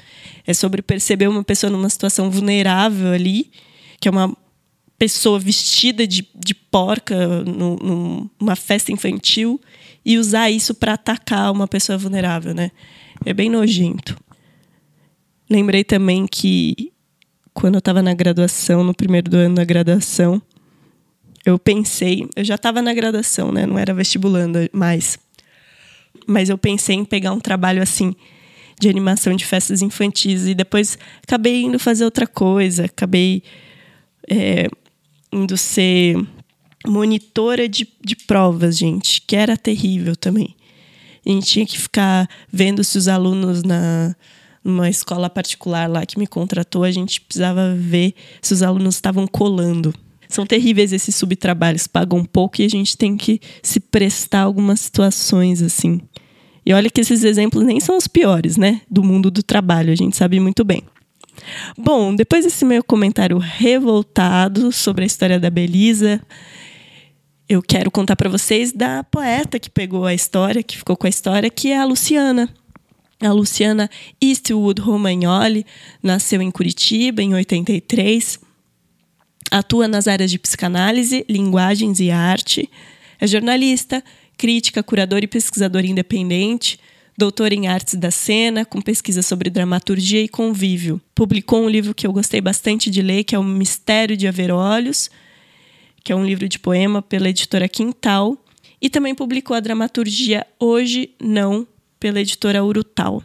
É 0.47 0.53
sobre 0.53 0.82
perceber 0.82 1.29
uma 1.29 1.44
pessoa 1.44 1.71
numa 1.71 1.88
situação 1.88 2.29
vulnerável 2.29 3.12
ali, 3.12 3.50
que 4.00 4.09
é 4.09 4.11
uma 4.11 4.37
pessoa 4.99 5.38
vestida 5.38 6.06
de, 6.06 6.26
de 6.35 6.55
porca 6.55 7.44
no, 7.44 8.28
numa 8.40 8.57
festa 8.57 8.90
infantil 8.90 9.61
e 10.04 10.19
usar 10.19 10.50
isso 10.50 10.75
para 10.75 10.95
atacar 10.95 11.52
uma 11.52 11.69
pessoa 11.69 11.97
vulnerável, 11.97 12.52
né? 12.52 12.71
É 13.25 13.33
bem 13.33 13.49
nojento. 13.49 14.16
Lembrei 15.49 15.85
também 15.85 16.26
que 16.26 16.93
quando 17.52 17.75
eu 17.75 17.78
estava 17.78 18.02
na 18.02 18.12
graduação, 18.12 18.83
no 18.83 18.93
primeiro 18.93 19.31
do 19.31 19.37
ano 19.37 19.54
da 19.54 19.64
graduação, 19.64 20.43
eu 21.45 21.59
pensei, 21.59 22.27
eu 22.35 22.45
já 22.45 22.55
estava 22.55 22.81
na 22.81 22.95
graduação, 22.95 23.53
né? 23.53 23.67
Não 23.67 23.79
era 23.79 23.93
vestibulando 23.93 24.59
mais. 24.73 25.19
Mas 26.27 26.49
eu 26.49 26.57
pensei 26.57 26.97
em 26.97 27.05
pegar 27.05 27.33
um 27.33 27.41
trabalho 27.41 27.83
assim 27.83 28.15
de 28.81 28.89
animação 28.89 29.37
de 29.37 29.45
festas 29.45 29.83
infantis 29.83 30.47
e 30.47 30.55
depois 30.55 30.99
acabei 31.23 31.63
indo 31.63 31.79
fazer 31.79 32.05
outra 32.05 32.27
coisa, 32.27 32.87
acabei 32.87 33.43
é, 34.29 34.69
indo 35.33 35.57
ser 35.57 36.17
monitora 36.87 37.69
de, 37.69 37.89
de 38.03 38.17
provas, 38.17 38.77
gente, 38.77 39.21
que 39.21 39.37
era 39.37 39.57
terrível 39.57 40.17
também. 40.17 40.55
A 41.25 41.31
gente 41.31 41.47
tinha 41.47 41.67
que 41.67 41.81
ficar 41.81 42.29
vendo 42.53 42.83
se 42.85 42.99
os 42.99 43.09
alunos 43.09 43.63
na 43.63 44.15
numa 44.63 44.89
escola 44.89 45.29
particular 45.29 45.91
lá 45.91 46.07
que 46.07 46.19
me 46.19 46.27
contratou, 46.27 46.85
a 46.85 46.91
gente 46.91 47.21
precisava 47.21 47.75
ver 47.75 48.15
se 48.41 48.55
os 48.55 48.63
alunos 48.63 48.95
estavam 48.95 49.27
colando. 49.27 49.95
São 50.35 50.45
terríveis 50.45 50.93
esses 50.93 51.14
subtrabalhos, 51.14 51.87
pagam 51.87 52.25
pouco 52.25 52.61
e 52.61 52.64
a 52.64 52.69
gente 52.69 52.97
tem 52.97 53.17
que 53.17 53.41
se 53.62 53.79
prestar 53.79 54.41
algumas 54.41 54.81
situações 54.81 55.62
assim. 55.62 56.00
E 56.67 56.75
olha 56.75 56.91
que 56.91 57.00
esses 57.00 57.23
exemplos 57.23 57.62
nem 57.62 57.79
são 57.79 57.97
os 57.97 58.09
piores, 58.09 58.57
né? 58.57 58.81
Do 58.91 59.05
mundo 59.05 59.31
do 59.31 59.45
trabalho, 59.45 59.93
a 59.93 59.95
gente 59.95 60.17
sabe 60.17 60.41
muito 60.41 60.64
bem. 60.64 60.83
Bom, 61.79 62.12
depois 62.17 62.45
desse 62.45 62.64
meu 62.64 62.83
comentário 62.83 63.38
revoltado 63.38 64.73
sobre 64.73 65.05
a 65.05 65.07
história 65.07 65.38
da 65.38 65.49
Belisa, 65.49 66.21
eu 67.49 67.62
quero 67.62 67.88
contar 67.88 68.17
para 68.17 68.29
vocês 68.29 68.73
da 68.73 69.05
poeta 69.05 69.61
que 69.61 69.71
pegou 69.71 70.05
a 70.05 70.14
história, 70.14 70.64
que 70.64 70.76
ficou 70.76 70.97
com 70.97 71.07
a 71.07 71.11
história, 71.11 71.49
que 71.49 71.71
é 71.71 71.79
a 71.79 71.85
Luciana. 71.85 72.53
A 73.21 73.31
Luciana 73.31 73.88
Eastwood 74.21 74.81
Romagnoli 74.81 75.64
nasceu 76.03 76.43
em 76.43 76.50
Curitiba 76.50 77.23
em 77.23 77.35
83. 77.35 78.41
Atua 79.51 79.87
nas 79.87 80.09
áreas 80.09 80.31
de 80.31 80.39
psicanálise, 80.39 81.25
linguagens 81.29 82.01
e 82.01 82.11
arte. 82.11 82.69
É 83.21 83.27
jornalista, 83.27 84.03
crítica, 84.37 84.83
curadora 84.83 85.25
e 85.25 85.29
pesquisadora 85.29 85.87
independente. 85.87 86.79
Doutora 87.17 87.55
em 87.55 87.69
artes 87.69 87.95
da 87.95 88.11
cena, 88.11 88.65
com 88.65 88.81
pesquisa 88.81 89.23
sobre 89.23 89.49
dramaturgia 89.49 90.21
e 90.21 90.29
convívio. 90.29 91.01
Publicou 91.15 91.63
um 91.63 91.69
livro 91.69 91.95
que 91.95 92.07
eu 92.07 92.13
gostei 92.13 92.41
bastante 92.41 92.91
de 92.91 93.01
ler, 93.03 93.23
que 93.23 93.37
é 93.37 93.39
O 93.39 93.45
Mistério 93.45 94.17
de 94.17 94.27
Haver 94.27 94.53
Olhos, 94.53 95.09
que 96.03 96.13
é 96.13 96.17
um 96.17 96.27
livro 96.27 96.49
de 96.49 96.59
poema 96.59 97.01
pela 97.01 97.29
editora 97.29 97.69
Quintal, 97.69 98.37
e 98.83 98.91
também 98.91 99.15
publicou 99.15 99.57
a 99.57 99.61
dramaturgia 99.61 100.45
Hoje 100.59 101.11
Não, 101.23 101.67
pela 102.01 102.21
editora 102.21 102.65
Urutau. 102.65 103.23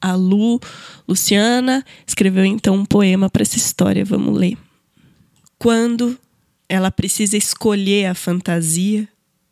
A 0.00 0.14
Lu, 0.14 0.60
Luciana, 1.08 1.84
escreveu 2.06 2.44
então 2.44 2.74
um 2.74 2.84
poema 2.84 3.30
para 3.30 3.42
essa 3.42 3.56
história. 3.56 4.04
Vamos 4.04 4.38
ler. 4.38 4.56
Quando 5.62 6.18
ela 6.70 6.90
precisa 6.90 7.36
escolher 7.36 8.06
a 8.06 8.14
fantasia 8.14 9.06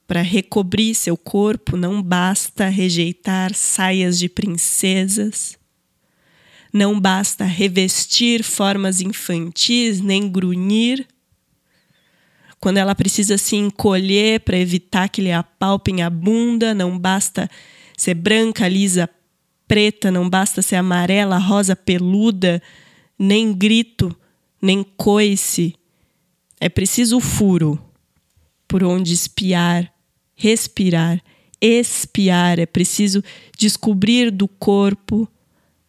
para 0.06 0.22
recobrir 0.22 0.94
seu 0.94 1.18
corpo, 1.18 1.76
não 1.76 2.02
basta 2.02 2.66
rejeitar 2.70 3.52
saias 3.54 4.18
de 4.18 4.26
princesas, 4.26 5.58
não 6.72 6.98
basta 6.98 7.44
revestir 7.44 8.42
formas 8.42 9.02
infantis, 9.02 10.00
nem 10.00 10.30
grunhir. 10.30 11.06
Quando 12.58 12.78
ela 12.78 12.94
precisa 12.94 13.36
se 13.36 13.56
encolher 13.56 14.40
para 14.40 14.56
evitar 14.56 15.10
que 15.10 15.20
lhe 15.20 15.30
apalpem 15.30 16.00
a 16.00 16.08
bunda, 16.08 16.72
não 16.72 16.98
basta 16.98 17.50
ser 17.94 18.14
branca, 18.14 18.66
lisa, 18.66 19.10
preta, 19.66 20.10
não 20.10 20.26
basta 20.26 20.62
ser 20.62 20.76
amarela, 20.76 21.36
rosa, 21.36 21.76
peluda, 21.76 22.62
nem 23.18 23.52
grito, 23.52 24.16
nem 24.62 24.82
coice. 24.82 25.74
É 26.60 26.68
preciso 26.68 27.18
o 27.18 27.20
furo 27.20 27.80
por 28.66 28.84
onde 28.84 29.12
espiar, 29.12 29.92
respirar, 30.34 31.22
espiar. 31.60 32.58
É 32.58 32.66
preciso 32.66 33.22
descobrir 33.56 34.30
do 34.30 34.46
corpo 34.46 35.28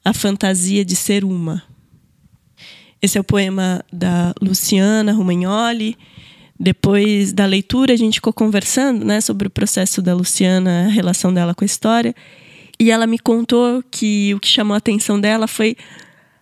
a 0.04 0.14
fantasia 0.14 0.86
de 0.86 0.96
ser 0.96 1.24
uma. 1.26 1.64
Esse 3.02 3.18
é 3.18 3.22
o 3.22 3.24
poema 3.24 3.84
da 3.92 4.34
Luciana 4.42 5.14
Romagnoli. 5.14 5.98
Depois 6.60 7.32
da 7.32 7.46
leitura, 7.46 7.94
a 7.94 7.98
gente 7.98 8.16
ficou 8.16 8.34
conversando 8.34 9.06
né, 9.06 9.22
sobre 9.22 9.48
o 9.48 9.52
processo 9.52 10.02
da 10.02 10.14
Luciana, 10.14 10.88
a 10.88 10.90
relação 10.90 11.34
dela 11.34 11.56
com 11.56 11.64
a 11.64 11.66
história. 11.66 12.14
E 12.78 12.92
ela 12.92 13.08
me 13.08 13.18
contou 13.18 13.84
que 13.90 14.34
o 14.34 14.40
que 14.40 14.48
chamou 14.48 14.76
a 14.76 14.78
atenção 14.78 15.20
dela 15.20 15.48
foi 15.48 15.78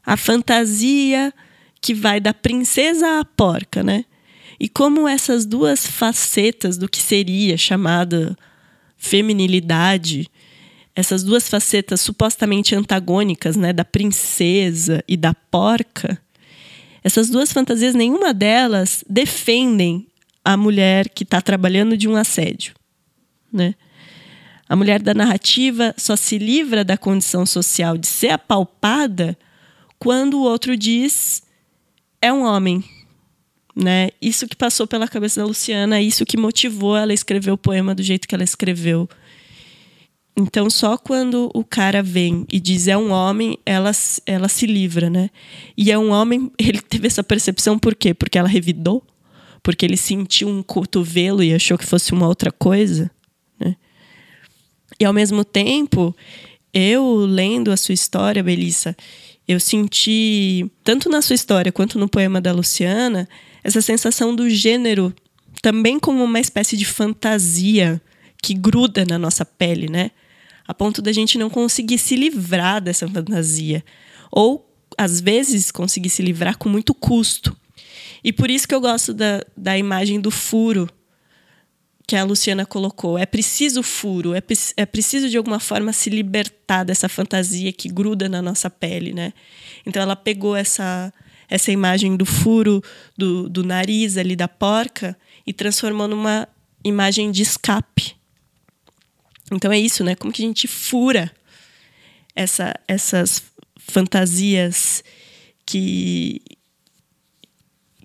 a 0.06 0.18
fantasia 0.18 1.34
que 1.82 1.94
vai 1.94 2.20
da 2.20 2.34
princesa 2.34 3.20
à 3.20 3.26
porca, 3.26 3.84
né? 3.84 4.06
E 4.60 4.68
como 4.68 5.08
essas 5.08 5.46
duas 5.46 5.86
facetas 5.86 6.78
do 6.78 6.90
que 6.90 7.02
seria 7.02 7.58
chamada 7.58 8.38
feminilidade, 8.98 10.30
essas 10.96 11.24
duas 11.24 11.48
facetas 11.48 12.02
supostamente 12.02 12.76
antagônicas, 12.76 13.56
né, 13.56 13.72
da 13.72 13.86
princesa 13.86 15.04
e 15.08 15.16
da 15.16 15.34
porca, 15.34 16.20
essas 17.04 17.30
duas 17.30 17.54
fantasias, 17.54 17.94
nenhuma 17.94 18.34
delas 18.34 19.04
defendem 19.08 20.08
a 20.44 20.58
mulher 20.58 21.10
que 21.10 21.24
está 21.24 21.40
trabalhando 21.42 21.96
de 21.96 22.08
um 22.08 22.16
assédio, 22.16 22.74
né? 23.54 23.76
A 24.68 24.76
mulher 24.76 25.02
da 25.02 25.14
narrativa 25.14 25.94
só 25.98 26.16
se 26.18 26.38
livra 26.38 26.84
da 26.84 26.98
condição 26.98 27.46
social 27.46 27.98
de 27.98 28.08
ser 28.08 28.32
apalpada 28.32 29.38
quando 29.98 30.34
o 30.36 30.44
outro 30.44 30.76
diz 30.76 31.42
é 32.22 32.34
um 32.34 32.44
homem. 32.44 32.84
Né? 33.80 34.10
Isso 34.20 34.48
que 34.48 34.56
passou 34.56 34.88
pela 34.88 35.08
cabeça 35.08 35.40
da 35.40 35.46
Luciana, 35.46 36.02
isso 36.02 36.26
que 36.26 36.36
motivou 36.36 36.98
ela 36.98 37.12
a 37.12 37.14
escrever 37.14 37.52
o 37.52 37.58
poema 37.58 37.94
do 37.94 38.02
jeito 38.02 38.28
que 38.28 38.34
ela 38.34 38.44
escreveu. 38.44 39.08
Então, 40.36 40.70
só 40.70 40.98
quando 40.98 41.52
o 41.54 41.64
cara 41.64 42.02
vem 42.02 42.46
e 42.52 42.60
diz 42.60 42.88
é 42.88 42.98
um 42.98 43.12
homem, 43.12 43.58
ela, 43.66 43.92
ela 44.26 44.48
se 44.48 44.66
livra, 44.66 45.10
né? 45.10 45.30
E 45.76 45.92
é 45.92 45.98
um 45.98 46.10
homem, 46.10 46.52
ele 46.58 46.82
teve 46.82 47.06
essa 47.06 47.24
percepção 47.24 47.78
por 47.78 47.94
quê? 47.94 48.14
Porque 48.14 48.38
ela 48.38 48.48
revidou? 48.48 49.04
Porque 49.62 49.86
ele 49.86 49.98
sentiu 49.98 50.48
um 50.48 50.64
cotovelo 50.64 51.44
e 51.44 51.54
achou 51.54 51.78
que 51.78 51.86
fosse 51.86 52.14
uma 52.14 52.28
outra 52.28 52.52
coisa? 52.52 53.12
E 55.00 55.06
ao 55.06 55.14
mesmo 55.14 55.46
tempo, 55.46 56.16
eu 56.74 57.18
lendo 57.18 57.72
a 57.72 57.78
sua 57.78 57.94
história, 57.94 58.42
Belissa, 58.42 58.96
eu 59.48 59.60
senti, 59.60 60.70
tanto 60.84 61.10
na 61.10 61.22
sua 61.22 61.36
história 61.36 61.72
quanto 61.72 62.00
no 62.00 62.10
poema 62.10 62.42
da 62.42 62.52
Luciana, 62.52 63.30
essa 63.68 63.82
sensação 63.82 64.34
do 64.34 64.50
gênero 64.50 65.14
também 65.62 66.00
como 66.00 66.24
uma 66.24 66.40
espécie 66.40 66.78
de 66.78 66.86
fantasia 66.86 68.02
que 68.42 68.54
gruda 68.54 69.04
na 69.04 69.20
nossa 69.20 69.44
pele, 69.44 69.92
né? 69.92 70.12
A 70.66 70.74
ponto 70.74 71.02
da 71.02 71.12
gente 71.12 71.38
não 71.38 71.50
conseguir 71.50 71.98
se 71.98 72.16
livrar 72.16 72.82
dessa 72.82 73.06
fantasia. 73.10 73.84
Ou, 74.32 74.74
às 74.98 75.20
vezes, 75.20 75.70
conseguir 75.70 76.10
se 76.10 76.22
livrar 76.22 76.58
com 76.58 76.70
muito 76.70 76.94
custo. 76.94 77.58
E 78.24 78.32
por 78.32 78.50
isso 78.50 78.66
que 78.66 78.74
eu 78.74 78.80
gosto 78.80 79.14
da, 79.14 79.44
da 79.56 79.78
imagem 79.78 80.22
do 80.22 80.32
furo 80.32 80.90
que 82.08 82.16
a 82.16 82.24
Luciana 82.24 82.66
colocou. 82.66 83.18
É 83.18 83.26
preciso 83.26 83.84
furo, 83.84 84.34
é, 84.34 84.42
é 84.78 84.86
preciso 84.86 85.30
de 85.30 85.36
alguma 85.38 85.60
forma 85.60 85.92
se 85.92 86.10
libertar 86.10 86.86
dessa 86.86 87.10
fantasia 87.10 87.74
que 87.74 87.90
gruda 87.90 88.30
na 88.30 88.42
nossa 88.42 88.70
pele, 88.70 89.12
né? 89.12 89.34
Então 89.86 90.02
ela 90.02 90.16
pegou 90.16 90.56
essa 90.56 91.12
essa 91.50 91.72
imagem 91.72 92.16
do 92.16 92.26
furo 92.26 92.84
do, 93.18 93.48
do 93.50 93.64
nariz 93.64 94.18
ali 94.18 94.36
da 94.36 94.48
porca 94.48 95.18
e 95.46 95.54
transformou 95.54 96.08
numa 96.08 96.48
imagem 96.84 97.32
de 97.32 97.42
escape. 97.42 98.16
Então 99.52 99.72
é 99.72 99.80
isso, 99.80 100.04
né? 100.04 100.16
Como 100.16 100.34
que 100.34 100.44
a 100.44 100.46
gente 100.46 100.68
fura 100.68 101.32
essa, 102.36 102.74
essas 102.88 103.44
fantasias 103.78 105.04
que, 105.66 106.42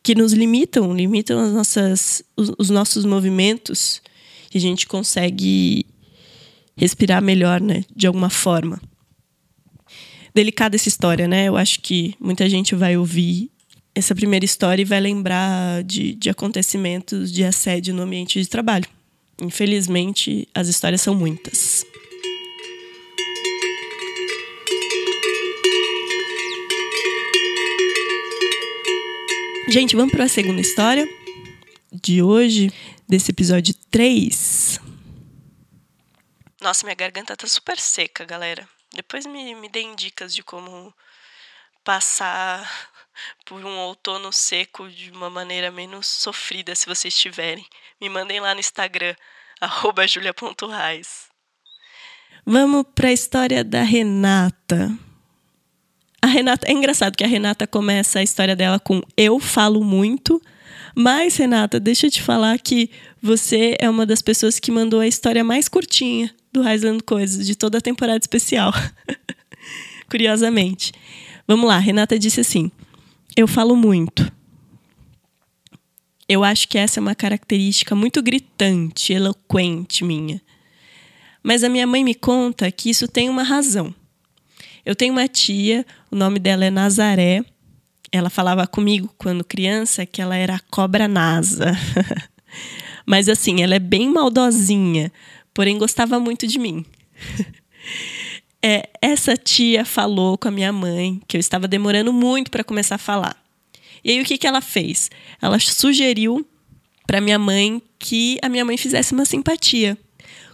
que 0.02 0.14
nos 0.14 0.32
limitam, 0.32 0.94
limitam 0.94 1.38
as 1.38 1.52
nossas, 1.52 2.22
os, 2.36 2.52
os 2.58 2.70
nossos 2.70 3.04
movimentos, 3.04 4.00
e 4.54 4.58
a 4.58 4.60
gente 4.60 4.86
consegue 4.86 5.86
respirar 6.76 7.22
melhor, 7.22 7.60
né, 7.60 7.84
de 7.94 8.06
alguma 8.06 8.30
forma. 8.30 8.80
Delicada 10.34 10.76
essa 10.76 10.88
história, 10.88 11.28
né? 11.28 11.48
Eu 11.48 11.56
acho 11.56 11.80
que 11.80 12.14
muita 12.18 12.48
gente 12.48 12.74
vai 12.74 12.96
ouvir 12.96 13.50
essa 13.94 14.14
primeira 14.14 14.44
história 14.44 14.82
e 14.82 14.86
vai 14.86 15.00
lembrar 15.00 15.82
de, 15.84 16.14
de 16.14 16.30
acontecimentos 16.30 17.30
de 17.30 17.44
assédio 17.44 17.94
no 17.94 18.02
ambiente 18.02 18.40
de 18.40 18.48
trabalho. 18.48 18.86
Infelizmente, 19.40 20.48
as 20.54 20.68
histórias 20.68 21.02
são 21.02 21.14
muitas. 21.14 21.84
Gente, 29.68 29.96
vamos 29.96 30.12
para 30.12 30.24
a 30.24 30.28
segunda 30.28 30.60
história 30.60 31.08
de 31.92 32.22
hoje, 32.22 32.70
desse 33.08 33.30
episódio 33.30 33.74
3. 33.90 34.80
Nossa, 36.60 36.84
minha 36.86 36.94
garganta 36.94 37.36
tá 37.36 37.46
super 37.46 37.78
seca, 37.78 38.24
galera. 38.24 38.68
Depois 38.94 39.24
me, 39.24 39.54
me 39.54 39.68
deem 39.68 39.94
dicas 39.94 40.34
de 40.34 40.42
como 40.42 40.92
passar 41.82 42.70
por 43.46 43.64
um 43.64 43.78
outono 43.78 44.32
seco 44.32 44.88
de 44.88 45.10
uma 45.10 45.30
maneira 45.30 45.70
menos 45.70 46.06
sofrida, 46.06 46.74
se 46.74 46.86
vocês 46.86 47.16
tiverem. 47.16 47.66
Me 48.00 48.08
mandem 48.08 48.40
lá 48.40 48.54
no 48.54 48.60
Instagram, 48.60 49.14
julia.rais. 50.08 51.30
Vamos 52.44 52.84
para 52.94 53.08
a 53.08 53.12
história 53.12 53.64
da 53.64 53.82
Renata. 53.82 54.96
A 56.20 56.26
Renata, 56.26 56.68
é 56.68 56.72
engraçado 56.72 57.16
que 57.16 57.24
a 57.24 57.28
Renata 57.28 57.66
começa 57.66 58.18
a 58.18 58.22
história 58.22 58.54
dela 58.54 58.78
com 58.78 59.00
eu 59.16 59.40
falo 59.40 59.82
muito, 59.82 60.40
mas 60.94 61.36
Renata, 61.36 61.80
deixa 61.80 62.06
eu 62.06 62.10
te 62.10 62.22
falar 62.22 62.58
que 62.58 62.90
você 63.20 63.76
é 63.80 63.88
uma 63.88 64.06
das 64.06 64.22
pessoas 64.22 64.60
que 64.60 64.70
mandou 64.70 65.00
a 65.00 65.06
história 65.06 65.42
mais 65.42 65.68
curtinha 65.68 66.32
do 66.52 66.62
Highland 66.62 67.02
Coisas 67.04 67.46
de 67.46 67.54
toda 67.54 67.78
a 67.78 67.80
temporada 67.80 68.18
especial. 68.18 68.72
Curiosamente. 70.08 70.92
Vamos 71.48 71.66
lá, 71.66 71.78
Renata 71.78 72.18
disse 72.18 72.40
assim: 72.40 72.70
Eu 73.36 73.48
falo 73.48 73.74
muito. 73.74 74.30
Eu 76.28 76.44
acho 76.44 76.68
que 76.68 76.78
essa 76.78 76.98
é 76.98 77.02
uma 77.02 77.14
característica 77.14 77.94
muito 77.94 78.22
gritante, 78.22 79.12
eloquente 79.12 80.04
minha. 80.04 80.40
Mas 81.42 81.64
a 81.64 81.68
minha 81.68 81.86
mãe 81.86 82.04
me 82.04 82.14
conta 82.14 82.70
que 82.70 82.88
isso 82.88 83.08
tem 83.08 83.28
uma 83.28 83.42
razão. 83.42 83.94
Eu 84.84 84.94
tenho 84.94 85.12
uma 85.12 85.28
tia, 85.28 85.84
o 86.10 86.16
nome 86.16 86.38
dela 86.38 86.64
é 86.64 86.70
Nazaré. 86.70 87.44
Ela 88.10 88.30
falava 88.30 88.66
comigo 88.66 89.12
quando 89.18 89.44
criança 89.44 90.06
que 90.06 90.20
ela 90.20 90.36
era 90.36 90.56
a 90.56 90.60
cobra 90.70 91.08
nasa. 91.08 91.76
Mas 93.06 93.28
assim, 93.28 93.62
ela 93.62 93.74
é 93.74 93.78
bem 93.78 94.08
maldosinha, 94.10 95.12
porém 95.54 95.78
gostava 95.78 96.18
muito 96.18 96.46
de 96.46 96.58
mim. 96.58 96.84
é, 98.62 98.88
essa 99.00 99.36
tia 99.36 99.84
falou 99.84 100.38
com 100.38 100.48
a 100.48 100.52
minha 100.52 100.72
mãe 100.72 101.20
que 101.26 101.36
eu 101.36 101.40
estava 101.40 101.68
demorando 101.68 102.12
muito 102.12 102.50
para 102.50 102.64
começar 102.64 102.96
a 102.96 102.98
falar. 102.98 103.36
E 104.04 104.10
aí 104.10 104.20
o 104.20 104.24
que, 104.24 104.38
que 104.38 104.46
ela 104.46 104.60
fez? 104.60 105.10
Ela 105.40 105.58
sugeriu 105.58 106.46
para 107.06 107.20
minha 107.20 107.38
mãe 107.38 107.80
que 107.98 108.38
a 108.42 108.48
minha 108.48 108.64
mãe 108.64 108.76
fizesse 108.76 109.12
uma 109.12 109.24
simpatia. 109.24 109.96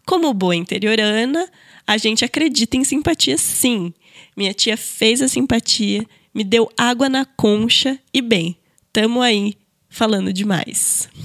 Como 0.04 0.32
boa 0.34 0.56
interiorana, 0.56 1.48
a 1.86 1.96
gente 1.96 2.24
acredita 2.24 2.76
em 2.76 2.84
simpatia 2.84 3.38
sim. 3.38 3.92
Minha 4.36 4.54
tia 4.54 4.76
fez 4.76 5.22
a 5.22 5.28
simpatia, 5.28 6.06
me 6.34 6.44
deu 6.44 6.70
água 6.76 7.08
na 7.08 7.24
concha 7.24 7.98
e 8.12 8.20
bem, 8.20 8.56
tamo 8.92 9.20
aí 9.20 9.56
falando 9.88 10.32
demais. 10.32 11.08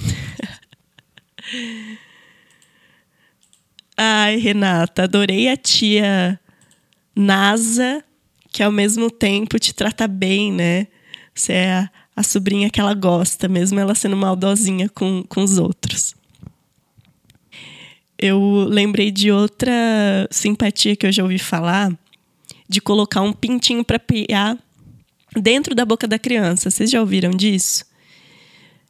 Ai, 3.96 4.36
Renata, 4.36 5.04
adorei 5.04 5.48
a 5.48 5.56
tia 5.56 6.38
NASA 7.14 8.02
que 8.50 8.62
ao 8.62 8.70
mesmo 8.70 9.10
tempo 9.10 9.58
te 9.58 9.74
trata 9.74 10.06
bem, 10.06 10.52
né? 10.52 10.86
Você 11.34 11.52
é 11.52 11.72
a, 11.72 11.90
a 12.14 12.22
sobrinha 12.22 12.70
que 12.70 12.80
ela 12.80 12.94
gosta, 12.94 13.48
mesmo 13.48 13.80
ela 13.80 13.94
sendo 13.96 14.16
maldosinha 14.16 14.88
com, 14.88 15.24
com 15.28 15.42
os 15.42 15.58
outros. 15.58 16.14
Eu 18.16 18.66
lembrei 18.68 19.10
de 19.10 19.32
outra 19.32 19.72
simpatia 20.30 20.94
que 20.94 21.04
eu 21.04 21.12
já 21.12 21.24
ouvi 21.24 21.38
falar, 21.38 21.92
de 22.68 22.80
colocar 22.80 23.22
um 23.22 23.32
pintinho 23.32 23.84
para 23.84 23.98
piar 23.98 24.56
dentro 25.36 25.74
da 25.74 25.84
boca 25.84 26.06
da 26.06 26.18
criança. 26.18 26.70
Vocês 26.70 26.90
já 26.90 27.00
ouviram 27.00 27.30
disso? 27.30 27.84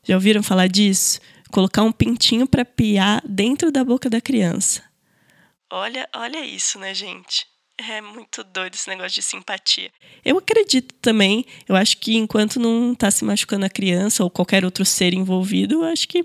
Já 0.02 0.14
ouviram 0.14 0.42
falar 0.42 0.66
disso? 0.66 1.20
Colocar 1.50 1.82
um 1.82 1.92
pintinho 1.92 2.46
para 2.46 2.66
piar 2.66 3.23
dentro 3.26 3.73
da 3.73 3.82
boca 3.82 4.11
da 4.11 4.20
criança. 4.20 4.93
Olha, 5.71 6.09
olha 6.14 6.44
isso, 6.44 6.78
né, 6.78 6.94
gente? 6.94 7.47
É 7.76 8.00
muito 8.00 8.44
doido 8.44 8.75
esse 8.75 8.88
negócio 8.88 9.12
de 9.12 9.23
simpatia. 9.23 9.90
Eu 10.25 10.38
acredito 10.38 10.94
também, 11.02 11.44
eu 11.68 11.75
acho 11.75 11.99
que 11.99 12.16
enquanto 12.16 12.61
não 12.61 12.92
está 12.92 13.11
se 13.11 13.25
machucando 13.25 13.66
a 13.66 13.71
criança 13.71 14.23
ou 14.23 14.30
qualquer 14.30 14.64
outro 14.64 14.85
ser 14.85 15.12
envolvido, 15.12 15.76
eu 15.76 15.85
acho 15.85 16.06
que 16.06 16.25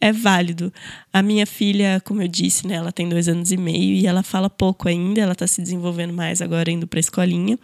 é 0.00 0.12
válido. 0.12 0.72
A 1.12 1.22
minha 1.22 1.46
filha, 1.46 2.00
como 2.04 2.22
eu 2.22 2.28
disse, 2.28 2.66
né, 2.66 2.74
ela 2.74 2.92
tem 2.92 3.08
dois 3.08 3.28
anos 3.28 3.50
e 3.50 3.56
meio 3.56 3.94
e 3.94 4.06
ela 4.06 4.22
fala 4.22 4.48
pouco 4.48 4.88
ainda, 4.88 5.20
ela 5.20 5.32
está 5.32 5.46
se 5.46 5.60
desenvolvendo 5.60 6.12
mais 6.12 6.40
agora 6.40 6.70
indo 6.70 6.86
para 6.86 6.98
a 6.98 7.00
escolinha. 7.00 7.58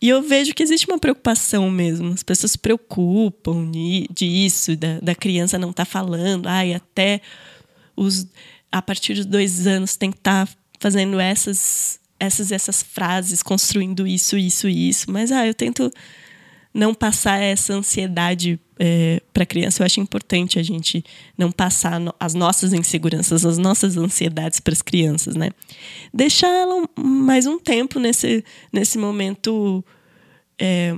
E 0.00 0.08
eu 0.08 0.20
vejo 0.20 0.52
que 0.52 0.62
existe 0.62 0.86
uma 0.88 0.98
preocupação 0.98 1.70
mesmo. 1.70 2.12
As 2.12 2.24
pessoas 2.24 2.52
se 2.52 2.58
preocupam 2.58 3.70
disso, 4.10 4.76
da, 4.76 4.98
da 5.00 5.14
criança 5.14 5.58
não 5.58 5.70
estar 5.70 5.84
tá 5.84 5.90
falando. 5.90 6.48
Ai, 6.48 6.74
até 6.74 7.20
os, 7.96 8.26
a 8.72 8.80
partir 8.80 9.14
dos 9.14 9.26
dois 9.26 9.66
anos 9.66 9.96
tem 9.96 10.10
que 10.10 10.18
estar 10.18 10.46
tá 10.46 10.52
fazendo 10.80 11.20
essas, 11.20 12.00
essas, 12.18 12.50
essas 12.50 12.82
frases, 12.82 13.42
construindo 13.42 14.06
isso, 14.06 14.36
isso, 14.36 14.66
isso. 14.66 15.10
Mas 15.10 15.30
ah, 15.30 15.46
eu 15.46 15.54
tento 15.54 15.92
não 16.74 16.94
passar 16.94 17.38
essa 17.38 17.74
ansiedade 17.74 18.58
é, 18.78 19.20
para 19.32 19.42
a 19.42 19.46
criança. 19.46 19.82
Eu 19.82 19.86
acho 19.86 20.00
importante 20.00 20.58
a 20.58 20.62
gente 20.62 21.04
não 21.36 21.52
passar 21.52 22.00
no, 22.00 22.14
as 22.18 22.32
nossas 22.32 22.72
inseguranças, 22.72 23.44
as 23.44 23.58
nossas 23.58 23.96
ansiedades 23.96 24.58
para 24.58 24.72
as 24.72 24.80
crianças, 24.80 25.36
né? 25.36 25.50
Deixar 26.12 26.48
ela 26.48 26.88
mais 26.98 27.46
um 27.46 27.58
tempo 27.58 27.98
nesse, 28.00 28.42
nesse 28.72 28.96
momento 28.96 29.84
é, 30.58 30.96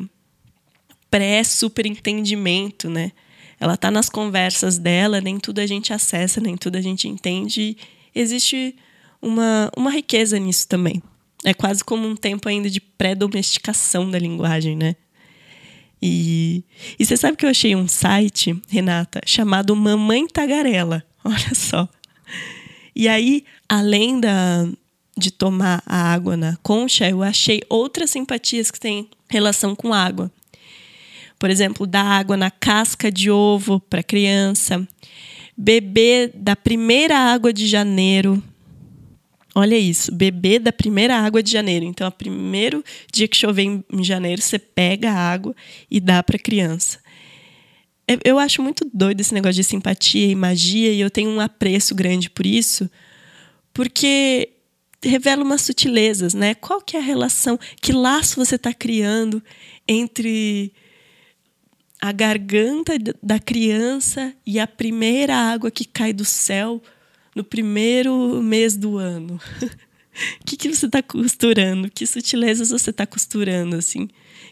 pré-superentendimento, 1.11 2.88
né? 2.88 3.11
Ela 3.58 3.75
está 3.75 3.90
nas 3.90 4.08
conversas 4.08 4.78
dela, 4.78 5.20
nem 5.20 5.38
tudo 5.38 5.61
a 5.61 5.66
gente 5.66 5.92
acessa, 5.92 6.40
nem 6.40 6.56
tudo 6.56 6.76
a 6.76 6.80
gente 6.80 7.08
entende. 7.08 7.76
Existe 8.14 8.76
uma, 9.20 9.70
uma 9.76 9.90
riqueza 9.90 10.38
nisso 10.38 10.68
também. 10.68 11.02
É 11.44 11.52
quase 11.52 11.84
como 11.84 12.06
um 12.06 12.16
tempo 12.16 12.49
ainda 12.49 12.70
de 12.70 12.80
pré-domesticação 12.80 14.11
da 14.11 14.18
linguagem, 14.18 14.76
né? 14.76 14.96
E, 16.00 16.64
e 16.99 17.04
você 17.04 17.16
sabe 17.16 17.37
que 17.37 17.46
eu 17.46 17.50
achei 17.50 17.75
um 17.75 17.88
site, 17.88 18.54
Renata, 18.68 19.20
chamado 19.25 19.75
Mamãe 19.75 20.26
Tagarela. 20.26 21.02
Olha 21.25 21.54
só. 21.54 21.88
E 22.94 23.08
aí, 23.08 23.44
além 23.68 24.20
da, 24.20 24.68
de 25.16 25.30
tomar 25.30 25.82
a 25.87 26.12
água 26.12 26.37
na 26.37 26.56
concha, 26.62 27.08
eu 27.08 27.23
achei 27.23 27.62
outras 27.68 28.11
simpatias 28.11 28.70
que 28.70 28.78
têm 28.78 29.08
relação 29.28 29.75
com 29.75 29.92
água. 29.92 30.30
Por 31.44 31.50
exemplo, 31.50 31.86
dar 31.86 32.06
água 32.06 32.38
na 32.38 32.50
casca 32.50 33.12
de 33.12 33.30
ovo 33.30 33.78
para 33.78 34.02
criança, 34.02 34.88
beber 35.54 36.32
da 36.34 36.56
primeira 36.56 37.18
água 37.18 37.52
de 37.52 37.66
janeiro 37.66 38.42
Olha 39.54 39.76
isso, 39.76 40.10
beber 40.10 40.58
da 40.58 40.73
primeira 40.73 41.19
água 41.19 41.42
de 41.42 41.52
janeiro. 41.52 41.84
Então, 41.84 42.08
o 42.08 42.10
primeiro 42.10 42.82
dia 43.12 43.28
que 43.28 43.36
chover 43.36 43.64
em 43.92 44.02
janeiro, 44.02 44.40
você 44.40 44.58
pega 44.58 45.12
a 45.12 45.14
água 45.14 45.54
e 45.90 46.00
dá 46.00 46.23
para 46.23 46.38
criança. 46.38 46.99
Eu 48.25 48.38
acho 48.38 48.62
muito 48.62 48.90
doido 48.95 49.21
esse 49.21 49.34
negócio 49.34 49.56
de 49.56 49.64
simpatia 49.64 50.26
e 50.26 50.34
magia, 50.34 50.92
e 50.95 51.00
eu 51.00 51.10
tenho 51.10 51.28
um 51.28 51.40
apreço 51.40 51.95
grande 51.95 52.30
por 52.30 52.47
isso, 52.47 52.90
porque 53.75 54.49
revela 55.04 55.45
umas 55.45 55.60
sutilezas, 55.60 56.32
né? 56.32 56.54
Qual 56.54 56.80
que 56.80 56.97
é 56.97 57.00
a 57.00 57.02
relação, 57.02 57.60
que 57.82 57.92
laço 57.92 58.42
você 58.42 58.54
está 58.54 58.73
criando 58.73 59.42
entre 59.86 60.73
a 62.04 62.12
garganta 62.12 62.93
da 63.23 63.38
criança 63.38 64.34
e 64.45 64.60
a 64.60 64.67
primeira 64.67 65.34
água 65.34 65.71
que 65.71 65.86
cai 65.86 66.12
do 66.12 66.23
céu 66.23 66.82
no 67.34 67.43
primeiro 67.43 68.43
mês 68.43 68.76
do 68.76 68.99
ano? 68.99 69.40
O 70.38 70.45
que, 70.45 70.54
que 70.54 70.69
você 70.69 70.84
está 70.84 71.02
costurando? 71.02 71.90
Que 71.90 72.06
sutilezas 72.06 72.69
você 72.69 72.90
está 72.90 73.06
costurando, 73.06 73.76
assim? 73.76 74.06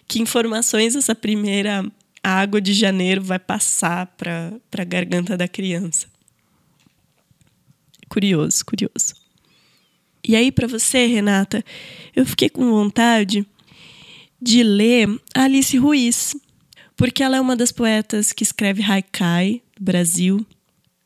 Que 0.09 0.23
informações 0.23 0.97
essa 0.97 1.15
primeira 1.15 1.85
água 2.23 2.59
de 2.59 2.73
janeiro 2.73 3.21
vai 3.21 3.38
passar 3.38 4.07
para 4.07 4.59
a 4.79 4.85
garganta 4.85 5.37
da 5.37 5.47
criança? 5.47 6.07
Curioso, 8.09 8.65
curioso. 8.65 9.15
E 10.27 10.35
aí, 10.35 10.51
para 10.51 10.67
você, 10.67 11.05
Renata, 11.05 11.62
eu 12.17 12.25
fiquei 12.25 12.49
com 12.49 12.65
vontade 12.71 13.47
de 14.41 14.62
ler 14.62 15.07
Alice 15.35 15.77
Ruiz, 15.77 16.35
porque 17.03 17.21
ela 17.21 17.37
é 17.37 17.41
uma 17.41 17.57
das 17.57 17.73
poetas 17.73 18.33
que 18.33 18.45
escreve 18.45 18.81
haikai 18.81 19.61
do 19.77 19.83
Brasil 19.83 20.47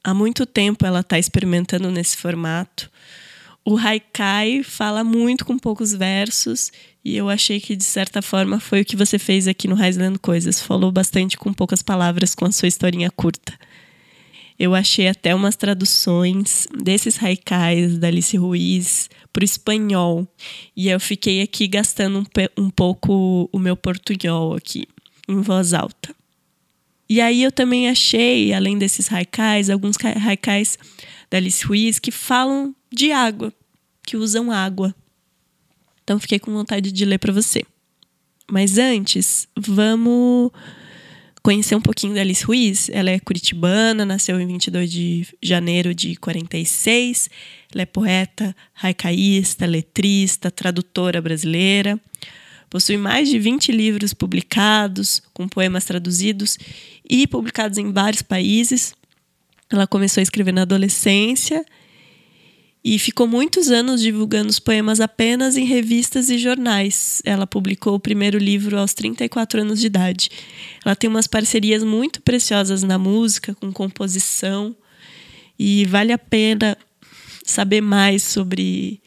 há 0.05 0.13
muito 0.13 0.45
tempo 0.45 0.85
ela 0.85 1.01
está 1.01 1.19
experimentando 1.19 1.91
nesse 1.91 2.19
formato. 2.19 2.91
O 3.65 3.79
haikai 3.79 4.63
fala 4.63 5.03
muito 5.03 5.47
com 5.47 5.59
poucos 5.59 5.95
versos 5.95 6.71
e 7.03 7.17
eu 7.17 7.31
achei 7.31 7.59
que 7.59 7.75
de 7.75 7.85
certa 7.85 8.21
forma 8.21 8.61
foi 8.61 8.83
o 8.83 8.85
que 8.85 8.95
você 8.95 9.19
fez 9.19 9.49
aqui 9.49 9.67
no 9.67 9.75
Raislando 9.75 10.21
Coisas. 10.21 10.61
Falou 10.61 10.93
bastante 10.93 11.35
com 11.39 11.51
poucas 11.51 11.81
palavras 11.81 12.35
com 12.35 12.45
a 12.45 12.53
sua 12.53 12.69
historinha 12.69 13.11
curta. 13.11 13.59
Eu 14.59 14.75
achei 14.75 15.09
até 15.09 15.35
umas 15.35 15.57
traduções 15.57 16.69
desses 16.77 17.17
haikais 17.23 17.97
da 17.97 18.09
Alice 18.09 18.37
Ruiz 18.37 19.09
para 19.33 19.41
o 19.41 19.45
espanhol. 19.47 20.29
E 20.77 20.91
eu 20.91 21.01
fiquei 21.01 21.41
aqui 21.41 21.67
gastando 21.67 22.19
um, 22.19 22.65
um 22.65 22.69
pouco 22.69 23.49
o 23.51 23.59
meu 23.59 23.79
portunhol 23.79 24.55
aqui, 24.55 24.87
em 25.29 25.41
voz 25.41 25.73
alta. 25.73 26.15
E 27.09 27.21
aí 27.21 27.43
eu 27.43 27.53
também 27.53 27.89
achei, 27.89 28.53
além 28.53 28.77
desses 28.77 29.13
haikais, 29.13 29.71
alguns 29.71 29.97
haikais 30.25 30.77
da 31.31 31.39
Alice 31.39 31.65
Ruiz 31.65 31.99
que 31.99 32.11
falam 32.11 32.75
de 32.93 33.13
água, 33.13 33.53
que 34.05 34.17
usam 34.17 34.51
água. 34.51 34.95
Então 36.03 36.19
fiquei 36.19 36.39
com 36.39 36.53
vontade 36.53 36.91
de 36.91 37.05
ler 37.05 37.19
para 37.19 37.33
você. 37.33 37.63
Mas 38.51 38.79
antes, 38.79 39.49
vamos 39.57 40.51
conhecer 41.43 41.77
um 41.77 41.81
pouquinho 41.81 42.15
da 42.15 42.21
Alice 42.21 42.45
Ruiz. 42.45 42.89
Ela 42.91 43.11
é 43.11 43.21
curitibana, 43.21 44.05
nasceu 44.05 44.41
em 44.41 44.47
22 44.47 44.91
de 44.91 45.27
janeiro 45.41 45.95
de 45.95 46.17
46. 46.17 47.31
Ela 47.73 47.83
é 47.83 47.87
poeta, 47.87 48.55
haicaísta, 48.83 49.65
letrista, 49.65 50.51
tradutora 50.51 51.21
brasileira. 51.21 52.01
Possui 52.69 52.97
mais 52.97 53.29
de 53.29 53.39
20 53.39 53.71
livros 53.73 54.13
publicados, 54.13 55.23
com 55.33 55.49
poemas 55.49 55.85
traduzidos 55.85 56.59
e 57.09 57.27
publicados 57.27 57.79
em 57.79 57.93
vários 57.93 58.23
países. 58.23 58.95
Ela 59.71 59.87
começou 59.87 60.21
a 60.21 60.23
escrever 60.23 60.53
na 60.53 60.63
adolescência 60.63 61.65
e 62.89 63.01
ficou 63.01 63.27
muitos 63.27 63.69
anos 63.69 64.01
divulgando 64.01 64.49
os 64.49 64.61
poemas 64.61 65.01
apenas 65.01 65.57
em 65.57 65.65
revistas 65.65 66.31
e 66.31 66.39
jornais. 66.39 67.21
Ela 67.25 67.45
publicou 67.45 67.95
o 67.95 68.01
primeiro 68.01 68.39
livro 68.39 68.79
aos 68.79 68.95
34 68.95 69.63
anos 69.63 69.81
de 69.81 69.89
idade. 69.89 70.31
Ela 70.85 70.95
tem 70.95 71.11
umas 71.11 71.27
parcerias 71.27 71.83
muito 71.83 72.23
preciosas 72.23 72.85
na 72.85 72.97
música, 72.97 73.57
com 73.57 73.73
composição, 73.73 74.75
e 75.59 75.85
vale 75.87 76.13
a 76.13 76.19
pena 76.19 76.79
saber 77.45 77.81
mais 77.81 78.23
sobre 78.23 79.01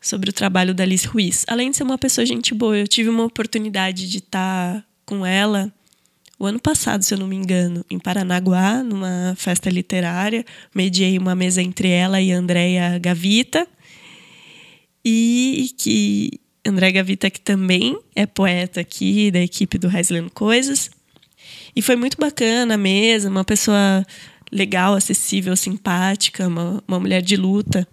sobre 0.00 0.30
o 0.30 0.32
trabalho 0.32 0.74
da 0.74 0.82
Alice 0.82 1.06
Ruiz. 1.06 1.44
Além 1.46 1.70
de 1.70 1.76
ser 1.76 1.82
uma 1.82 1.98
pessoa 1.98 2.24
gente 2.24 2.54
boa, 2.54 2.76
eu 2.76 2.88
tive 2.88 3.08
uma 3.08 3.24
oportunidade 3.24 4.08
de 4.08 4.18
estar 4.18 4.84
com 5.04 5.26
ela 5.26 5.72
o 6.38 6.46
ano 6.46 6.58
passado, 6.58 7.02
se 7.02 7.12
eu 7.12 7.18
não 7.18 7.26
me 7.26 7.36
engano, 7.36 7.84
em 7.90 7.98
Paranaguá, 7.98 8.82
numa 8.82 9.34
festa 9.36 9.68
literária. 9.68 10.42
Mediei 10.74 11.18
uma 11.18 11.34
mesa 11.34 11.60
entre 11.60 11.88
ela 11.88 12.18
e 12.18 12.32
Andréia 12.32 12.98
Gavita. 12.98 13.68
E 15.04 15.70
que 15.76 16.40
André 16.66 16.92
Gavita, 16.92 17.28
que 17.28 17.40
também 17.40 17.98
é 18.16 18.24
poeta 18.24 18.80
aqui 18.80 19.30
da 19.30 19.40
equipe 19.40 19.76
do 19.76 19.86
Reisland 19.86 20.30
Coisas. 20.30 20.90
E 21.76 21.82
foi 21.82 21.94
muito 21.94 22.16
bacana 22.18 22.74
a 22.74 22.78
mesa, 22.78 23.28
uma 23.28 23.44
pessoa 23.44 24.04
legal, 24.50 24.94
acessível, 24.94 25.54
simpática, 25.54 26.48
uma, 26.48 26.82
uma 26.88 26.98
mulher 26.98 27.20
de 27.20 27.36
luta. 27.36 27.86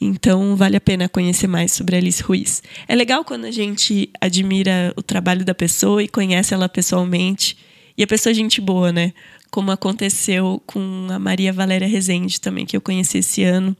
Então, 0.00 0.54
vale 0.54 0.76
a 0.76 0.80
pena 0.80 1.08
conhecer 1.08 1.48
mais 1.48 1.72
sobre 1.72 1.96
Alice 1.96 2.22
Ruiz. 2.22 2.62
É 2.86 2.94
legal 2.94 3.24
quando 3.24 3.46
a 3.46 3.50
gente 3.50 4.10
admira 4.20 4.92
o 4.96 5.02
trabalho 5.02 5.44
da 5.44 5.54
pessoa 5.54 6.02
e 6.02 6.08
conhece 6.08 6.54
ela 6.54 6.68
pessoalmente. 6.68 7.56
E 7.96 8.02
a 8.02 8.06
pessoa 8.06 8.30
é 8.30 8.34
gente 8.34 8.60
boa, 8.60 8.92
né? 8.92 9.12
Como 9.50 9.72
aconteceu 9.72 10.62
com 10.66 11.08
a 11.10 11.18
Maria 11.18 11.52
Valéria 11.52 11.88
Rezende 11.88 12.40
também, 12.40 12.64
que 12.64 12.76
eu 12.76 12.80
conheci 12.80 13.18
esse 13.18 13.42
ano. 13.42 13.76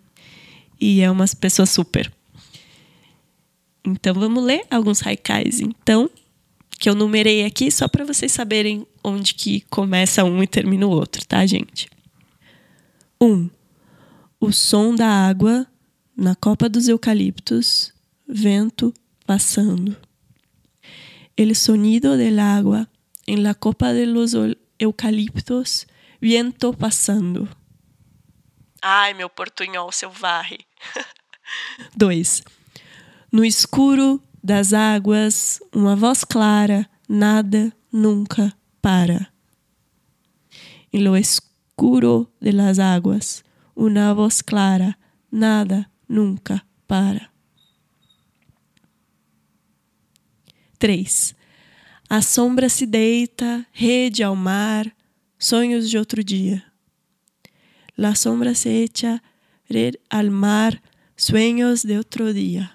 E 0.80 1.00
é 1.00 1.10
uma 1.10 1.24
pessoa 1.40 1.66
super. 1.66 2.12
Então 3.84 4.12
vamos 4.12 4.42
ler 4.42 4.64
alguns 4.70 5.06
haikais, 5.06 5.60
então, 5.60 6.10
que 6.78 6.90
eu 6.90 6.94
numerei 6.94 7.44
aqui 7.44 7.70
só 7.70 7.88
para 7.88 8.04
vocês 8.04 8.32
saberem 8.32 8.86
onde 9.02 9.34
que 9.34 9.62
começa 9.70 10.24
um 10.24 10.42
e 10.42 10.46
termina 10.46 10.86
o 10.86 10.90
outro, 10.90 11.24
tá, 11.26 11.44
gente? 11.46 11.88
1. 13.20 13.26
Um, 13.26 13.50
o 14.40 14.52
som 14.52 14.94
da 14.94 15.08
água 15.08 15.66
na 16.18 16.34
copa 16.34 16.68
dos 16.68 16.88
eucaliptos, 16.88 17.94
vento 18.26 18.92
passando. 19.24 19.96
El 21.36 21.54
sonido 21.54 22.16
del 22.16 22.40
agua 22.40 22.88
en 23.24 23.44
la 23.44 23.54
copa 23.54 23.92
de 23.92 24.04
los 24.06 24.34
eucaliptos, 24.80 25.86
viento 26.20 26.72
passando. 26.72 27.48
Ai, 28.82 29.14
meu 29.14 29.30
portunhol 29.30 29.92
selvagem. 29.92 30.58
2. 31.96 32.42
No 33.30 33.44
escuro 33.44 34.20
das 34.42 34.72
águas, 34.72 35.62
uma 35.72 35.94
voz 35.94 36.24
clara, 36.24 36.90
nada 37.08 37.72
nunca 37.92 38.56
para. 38.80 39.32
En 40.90 41.04
lo 41.04 41.14
escuro 41.14 42.32
de 42.40 42.52
las 42.52 42.80
aguas, 42.80 43.44
una 43.76 44.12
voz 44.12 44.42
clara, 44.42 44.98
nada 45.30 45.88
nunca 46.08 46.64
para. 46.86 47.30
3. 50.78 51.34
A 52.08 52.22
sombra 52.22 52.68
se 52.68 52.86
deita, 52.86 53.66
rede 53.72 54.22
ao 54.22 54.34
mar, 54.34 54.90
sonhos 55.38 55.90
de 55.90 55.98
outro 55.98 56.22
dia. 56.24 56.64
La 57.96 58.14
sombra 58.14 58.54
se 58.54 58.68
echa, 58.84 59.22
red 59.68 59.96
al 60.08 60.30
mar, 60.30 60.80
sueños 61.16 61.82
de 61.82 61.96
outro 61.96 62.32
dia. 62.32 62.72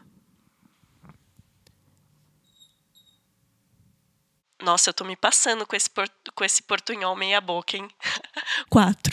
Nossa, 4.61 4.89
eu 4.89 4.93
tô 4.93 5.03
me 5.03 5.15
passando 5.15 5.65
com 5.65 5.75
esse, 5.75 5.89
com 6.35 6.43
esse 6.43 6.61
portunhol 6.63 7.15
meia 7.15 7.41
boca, 7.41 7.75
hein? 7.75 7.87
4. 8.69 9.12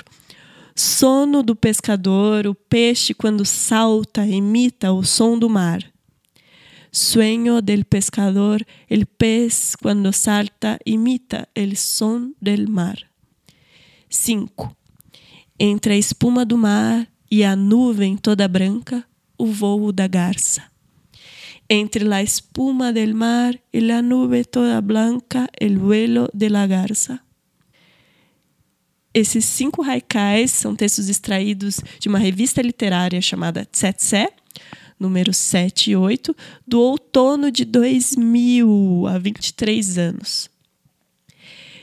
Sono 0.83 1.43
do 1.43 1.55
pescador, 1.55 2.47
o 2.47 2.55
peixe 2.55 3.13
quando 3.13 3.45
salta 3.45 4.25
imita 4.27 4.91
o 4.93 5.05
som 5.05 5.39
do 5.39 5.47
mar. 5.47 5.85
Sueño 6.91 7.61
del 7.61 7.85
pescador, 7.85 8.65
el 8.89 9.05
pez 9.05 9.77
cuando 9.77 10.11
salta 10.11 10.79
imita 10.87 11.47
el 11.55 11.77
son 11.77 12.35
del 12.41 12.67
mar. 12.67 12.99
5. 14.09 14.75
Entre 15.59 15.93
a 15.93 15.97
espuma 15.99 16.47
do 16.47 16.57
mar 16.57 17.07
e 17.31 17.45
a 17.45 17.55
nuvem 17.55 18.17
toda 18.17 18.49
branca, 18.49 19.05
o 19.37 19.45
voo 19.45 19.93
da 19.93 20.09
garça. 20.09 20.73
Entre 21.69 22.07
la 22.07 22.23
espuma 22.23 22.91
del 22.91 23.13
mar 23.13 23.61
y 23.71 23.81
la 23.81 24.01
nube 24.01 24.45
toda 24.45 24.81
blanca, 24.81 25.47
el 25.61 25.77
vuelo 25.77 26.31
de 26.33 26.49
la. 26.49 26.67
Esses 29.13 29.45
cinco 29.45 29.83
haikais 29.83 30.53
são 30.53 30.77
textos 30.77 31.09
extraídos 31.09 31.81
de 31.99 32.09
uma 32.09 32.19
revista 32.19 32.63
literária 32.63 33.21
chamada 33.21 33.65
Tsetse, 33.65 34.29
número 34.99 35.33
7 35.33 35.91
e 35.91 35.97
8, 35.97 36.37
do 36.67 36.81
outono 36.81 37.51
de 37.51 37.65
2000, 37.65 39.07
há 39.09 39.19
23 39.19 39.99
anos. 39.99 40.51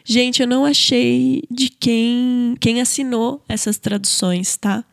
Gente, 0.05 0.41
eu 0.41 0.47
não 0.47 0.63
achei 0.63 1.43
de 1.51 1.69
quem, 1.69 2.55
quem 2.61 2.79
assinou 2.79 3.43
essas 3.49 3.77
traduções, 3.77 4.55
tá? 4.55 4.85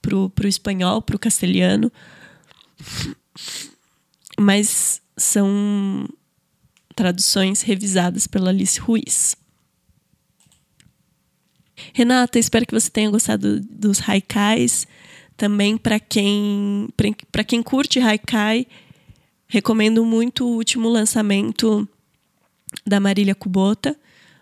Pro, 0.00 0.30
pro 0.30 0.46
espanhol, 0.46 1.02
pro 1.02 1.18
castelhano. 1.18 1.90
Mas 4.38 5.02
são 5.16 6.08
traduções 6.94 7.62
revisadas 7.62 8.28
pela 8.28 8.50
Alice 8.50 8.78
Ruiz. 8.78 9.36
Renata, 11.92 12.38
espero 12.38 12.66
que 12.66 12.74
você 12.74 12.90
tenha 12.90 13.10
gostado 13.10 13.60
dos 13.60 14.00
haikais. 14.08 14.86
Também 15.36 15.76
para 15.76 15.98
quem 15.98 16.88
para 17.32 17.42
quem 17.42 17.62
curte 17.62 17.98
haikai, 17.98 18.66
recomendo 19.48 20.04
muito 20.04 20.46
o 20.46 20.54
último 20.54 20.88
lançamento 20.88 21.88
da 22.86 23.00
Marília 23.00 23.34
Kubota, 23.34 23.96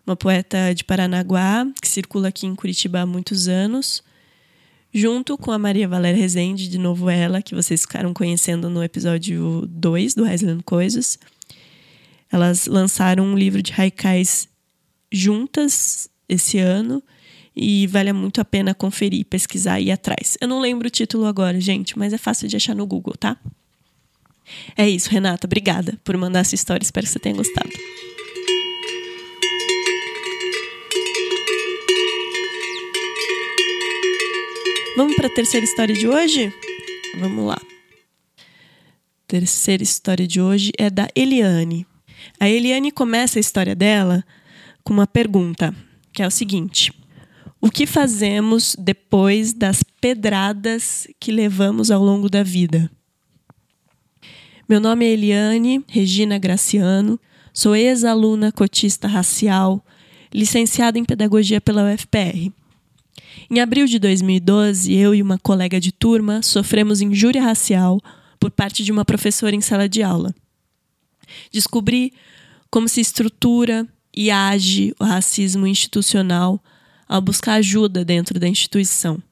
uma 0.06 0.16
poeta 0.16 0.74
de 0.74 0.84
Paranaguá, 0.84 1.66
que 1.80 1.88
circula 1.88 2.28
aqui 2.28 2.46
em 2.46 2.54
Curitiba 2.54 3.00
há 3.00 3.06
muitos 3.06 3.48
anos, 3.48 4.02
junto 4.92 5.38
com 5.38 5.50
a 5.50 5.58
Maria 5.58 5.88
Valéria 5.88 6.20
Rezende, 6.20 6.68
de 6.68 6.76
novo 6.76 7.08
ela, 7.08 7.40
que 7.40 7.54
vocês 7.54 7.82
ficaram 7.82 8.12
conhecendo 8.12 8.68
no 8.68 8.82
episódio 8.82 9.66
2 9.68 10.14
do 10.14 10.24
Reisland 10.24 10.62
Coisas. 10.62 11.18
Elas 12.30 12.66
lançaram 12.66 13.24
um 13.24 13.36
livro 13.36 13.62
de 13.62 13.72
haikais 13.72 14.46
juntas 15.10 16.08
esse 16.28 16.58
ano 16.58 17.02
e 17.54 17.86
vale 17.86 18.12
muito 18.12 18.40
a 18.40 18.44
pena 18.44 18.74
conferir, 18.74 19.26
pesquisar 19.26 19.80
e 19.80 19.86
ir 19.86 19.90
atrás. 19.92 20.36
Eu 20.40 20.48
não 20.48 20.60
lembro 20.60 20.88
o 20.88 20.90
título 20.90 21.26
agora, 21.26 21.60
gente, 21.60 21.98
mas 21.98 22.12
é 22.12 22.18
fácil 22.18 22.48
de 22.48 22.56
achar 22.56 22.74
no 22.74 22.86
Google, 22.86 23.14
tá? 23.18 23.36
É 24.76 24.88
isso, 24.88 25.10
Renata. 25.10 25.46
Obrigada 25.46 25.98
por 26.02 26.16
mandar 26.16 26.40
essa 26.40 26.54
história. 26.54 26.84
Espero 26.84 27.06
que 27.06 27.12
você 27.12 27.18
tenha 27.18 27.36
gostado. 27.36 27.70
Vamos 34.96 35.16
para 35.16 35.26
a 35.26 35.30
terceira 35.30 35.64
história 35.64 35.94
de 35.94 36.06
hoje? 36.06 36.52
Vamos 37.18 37.46
lá. 37.46 37.58
Terceira 39.26 39.82
história 39.82 40.26
de 40.26 40.40
hoje 40.40 40.70
é 40.76 40.90
da 40.90 41.08
Eliane. 41.16 41.86
A 42.38 42.48
Eliane 42.48 42.92
começa 42.92 43.38
a 43.38 43.40
história 43.40 43.74
dela 43.74 44.22
com 44.84 44.92
uma 44.92 45.06
pergunta, 45.06 45.74
que 46.12 46.22
é 46.22 46.26
o 46.26 46.30
seguinte: 46.30 46.92
o 47.62 47.70
que 47.70 47.86
fazemos 47.86 48.74
depois 48.76 49.52
das 49.52 49.84
pedradas 50.00 51.06
que 51.20 51.30
levamos 51.30 51.92
ao 51.92 52.02
longo 52.02 52.28
da 52.28 52.42
vida? 52.42 52.90
Meu 54.68 54.80
nome 54.80 55.04
é 55.04 55.10
Eliane 55.10 55.84
Regina 55.86 56.38
Graciano, 56.38 57.20
sou 57.54 57.76
ex-aluna 57.76 58.50
cotista 58.50 59.06
racial, 59.06 59.84
licenciada 60.34 60.98
em 60.98 61.04
pedagogia 61.04 61.60
pela 61.60 61.84
UFPR. 61.84 62.50
Em 63.48 63.60
abril 63.60 63.86
de 63.86 64.00
2012, 64.00 64.92
eu 64.92 65.14
e 65.14 65.22
uma 65.22 65.38
colega 65.38 65.78
de 65.78 65.92
turma 65.92 66.42
sofremos 66.42 67.00
injúria 67.00 67.42
racial 67.42 68.00
por 68.40 68.50
parte 68.50 68.82
de 68.82 68.90
uma 68.90 69.04
professora 69.04 69.54
em 69.54 69.60
sala 69.60 69.88
de 69.88 70.02
aula. 70.02 70.34
Descobri 71.52 72.12
como 72.68 72.88
se 72.88 73.00
estrutura 73.00 73.86
e 74.12 74.32
age 74.32 74.92
o 74.98 75.04
racismo 75.04 75.64
institucional 75.64 76.60
ao 77.08 77.20
buscar 77.20 77.54
ajuda 77.54 78.04
dentro 78.04 78.38
da 78.38 78.48
instituição, 78.48 79.22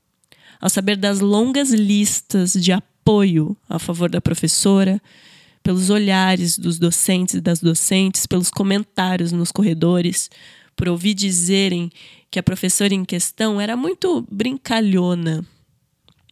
ao 0.60 0.68
saber 0.68 0.96
das 0.96 1.20
longas 1.20 1.70
listas 1.70 2.52
de 2.52 2.72
apoio 2.72 3.56
a 3.68 3.78
favor 3.78 4.10
da 4.10 4.20
professora, 4.20 5.00
pelos 5.62 5.90
olhares 5.90 6.58
dos 6.58 6.78
docentes 6.78 7.34
e 7.34 7.40
das 7.40 7.60
docentes, 7.60 8.26
pelos 8.26 8.50
comentários 8.50 9.32
nos 9.32 9.52
corredores, 9.52 10.30
por 10.74 10.88
ouvir 10.88 11.14
dizerem 11.14 11.90
que 12.30 12.38
a 12.38 12.42
professora 12.42 12.94
em 12.94 13.04
questão 13.04 13.60
era 13.60 13.76
muito 13.76 14.26
brincalhona. 14.30 15.44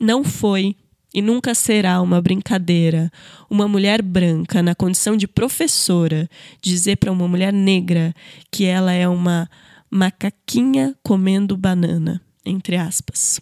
Não 0.01 0.25
foi 0.25 0.77
e 1.13 1.21
nunca 1.21 1.55
será 1.55 2.01
uma 2.01 2.21
brincadeira 2.21 3.11
uma 3.51 3.67
mulher 3.67 4.03
branca, 4.03 4.63
na 4.63 4.75
condição 4.75 5.17
de 5.17 5.27
professora, 5.27 6.29
dizer 6.61 6.97
para 6.97 7.11
uma 7.11 7.27
mulher 7.27 7.53
negra 7.53 8.15
que 8.51 8.65
ela 8.65 8.93
é 8.93 9.09
uma 9.09 9.49
macaquinha 9.91 10.95
comendo 11.03 11.57
banana, 11.57 12.21
entre 12.45 12.77
aspas. 12.77 13.41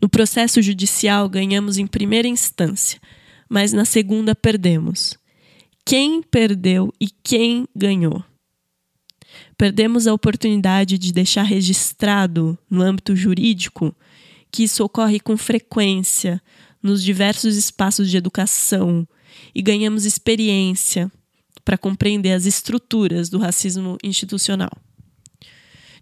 No 0.00 0.08
processo 0.08 0.60
judicial 0.60 1.28
ganhamos 1.28 1.78
em 1.78 1.86
primeira 1.86 2.28
instância, 2.28 3.00
mas 3.48 3.72
na 3.72 3.84
segunda 3.84 4.34
perdemos. 4.34 5.16
Quem 5.84 6.22
perdeu 6.22 6.92
e 7.00 7.08
quem 7.08 7.68
ganhou? 7.74 8.22
Perdemos 9.56 10.06
a 10.06 10.14
oportunidade 10.14 10.98
de 10.98 11.12
deixar 11.12 11.42
registrado 11.42 12.58
no 12.68 12.82
âmbito 12.82 13.14
jurídico 13.14 13.94
que 14.50 14.64
isso 14.64 14.84
ocorre 14.84 15.18
com 15.18 15.36
frequência 15.36 16.40
nos 16.82 17.02
diversos 17.02 17.56
espaços 17.56 18.10
de 18.10 18.16
educação 18.16 19.06
e 19.54 19.62
ganhamos 19.62 20.04
experiência 20.04 21.10
para 21.64 21.78
compreender 21.78 22.32
as 22.32 22.46
estruturas 22.46 23.28
do 23.28 23.38
racismo 23.38 23.96
institucional. 24.02 24.70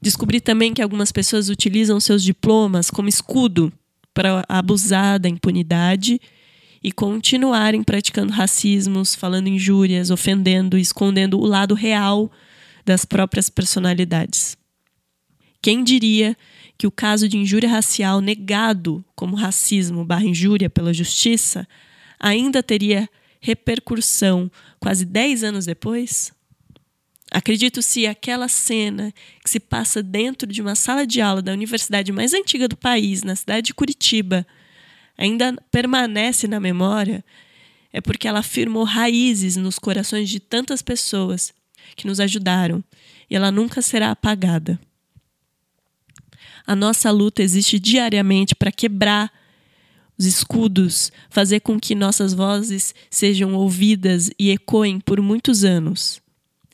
Descobri 0.02 0.40
também 0.40 0.74
que 0.74 0.82
algumas 0.82 1.12
pessoas 1.12 1.48
utilizam 1.48 2.00
seus 2.00 2.24
diplomas 2.24 2.90
como 2.90 3.08
escudo 3.08 3.72
para 4.12 4.44
abusar 4.48 5.20
da 5.20 5.28
impunidade 5.28 6.20
e 6.82 6.90
continuarem 6.90 7.84
praticando 7.84 8.32
racismos, 8.32 9.14
falando 9.14 9.46
injúrias, 9.46 10.10
ofendendo 10.10 10.76
escondendo 10.76 11.38
o 11.38 11.46
lado 11.46 11.72
real 11.76 12.28
das 12.84 13.04
próprias 13.04 13.48
personalidades. 13.48 14.58
Quem 15.62 15.84
diria 15.84 16.36
que 16.76 16.88
o 16.88 16.90
caso 16.90 17.28
de 17.28 17.38
injúria 17.38 17.70
racial 17.70 18.20
negado 18.20 19.04
como 19.14 19.36
racismo 19.36 20.04
barra 20.04 20.24
injúria 20.24 20.68
pela 20.68 20.92
justiça 20.92 21.64
ainda 22.18 22.60
teria 22.60 23.08
repercussão 23.40 24.50
quase 24.80 25.04
10 25.04 25.44
anos 25.44 25.66
depois? 25.66 26.32
Acredito 27.34 27.80
se 27.80 28.06
aquela 28.06 28.46
cena 28.46 29.10
que 29.42 29.48
se 29.48 29.58
passa 29.58 30.02
dentro 30.02 30.46
de 30.46 30.60
uma 30.60 30.74
sala 30.74 31.06
de 31.06 31.18
aula 31.22 31.40
da 31.40 31.50
universidade 31.50 32.12
mais 32.12 32.34
antiga 32.34 32.68
do 32.68 32.76
país, 32.76 33.22
na 33.22 33.34
cidade 33.34 33.68
de 33.68 33.74
Curitiba, 33.74 34.46
ainda 35.16 35.56
permanece 35.70 36.46
na 36.46 36.60
memória, 36.60 37.24
é 37.90 38.02
porque 38.02 38.28
ela 38.28 38.42
firmou 38.42 38.84
raízes 38.84 39.56
nos 39.56 39.78
corações 39.78 40.28
de 40.28 40.40
tantas 40.40 40.82
pessoas 40.82 41.54
que 41.96 42.06
nos 42.06 42.20
ajudaram 42.20 42.84
e 43.30 43.34
ela 43.34 43.50
nunca 43.50 43.80
será 43.80 44.10
apagada. 44.10 44.78
A 46.66 46.76
nossa 46.76 47.10
luta 47.10 47.42
existe 47.42 47.78
diariamente 47.78 48.54
para 48.54 48.70
quebrar 48.70 49.32
os 50.18 50.26
escudos, 50.26 51.10
fazer 51.30 51.60
com 51.60 51.80
que 51.80 51.94
nossas 51.94 52.34
vozes 52.34 52.94
sejam 53.10 53.54
ouvidas 53.54 54.30
e 54.38 54.50
ecoem 54.50 55.00
por 55.00 55.18
muitos 55.22 55.64
anos. 55.64 56.21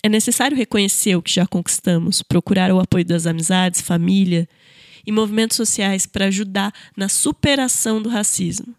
É 0.03 0.09
necessário 0.09 0.57
reconhecer 0.57 1.17
o 1.17 1.23
que 1.23 1.33
já 1.33 1.47
conquistamos, 1.47 2.23
procurar 2.23 2.73
o 2.73 2.81
apoio 2.81 3.05
das 3.05 3.27
amizades, 3.27 3.81
família 3.81 4.49
e 5.07 5.11
movimentos 5.11 5.57
sociais 5.57 6.07
para 6.07 6.27
ajudar 6.27 6.73
na 6.97 7.09
superação 7.09 8.01
do 8.01 8.09
racismo. 8.09 8.75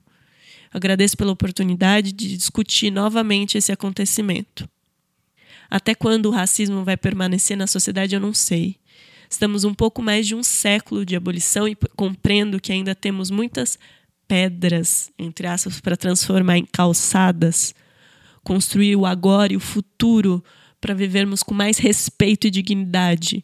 Agradeço 0.72 1.18
pela 1.18 1.32
oportunidade 1.32 2.12
de 2.12 2.38
discutir 2.38 2.92
novamente 2.92 3.58
esse 3.58 3.72
acontecimento. 3.72 4.70
Até 5.70 5.94
quando 5.94 6.28
o 6.28 6.32
racismo 6.32 6.84
vai 6.84 6.96
permanecer 6.96 7.58
na 7.58 7.68
sociedade, 7.68 8.16
eu 8.16 8.22
não 8.22 8.34
sei. 8.34 8.78
Estamos 9.30 9.64
um 9.64 9.74
pouco 9.74 10.02
mais 10.02 10.26
de 10.26 10.34
um 10.34 10.42
século 10.42 11.06
de 11.06 11.16
abolição 11.16 11.68
e 11.68 11.76
compreendo 11.96 12.60
que 12.60 12.72
ainda 12.72 12.96
temos 12.96 13.30
muitas 13.30 13.78
pedras, 14.28 15.12
entre 15.18 15.48
aspas, 15.48 15.80
para 15.80 15.98
transformar 15.98 16.58
em 16.58 16.66
calçadas, 16.66 17.74
construir 18.44 18.96
o 18.96 19.06
agora 19.06 19.54
e 19.54 19.58
o 19.58 19.60
futuro 19.60 20.44
para 20.80 20.94
vivermos 20.94 21.44
com 21.44 21.54
mais 21.54 21.78
respeito 21.78 22.48
e 22.48 22.52
dignidade. 22.52 23.44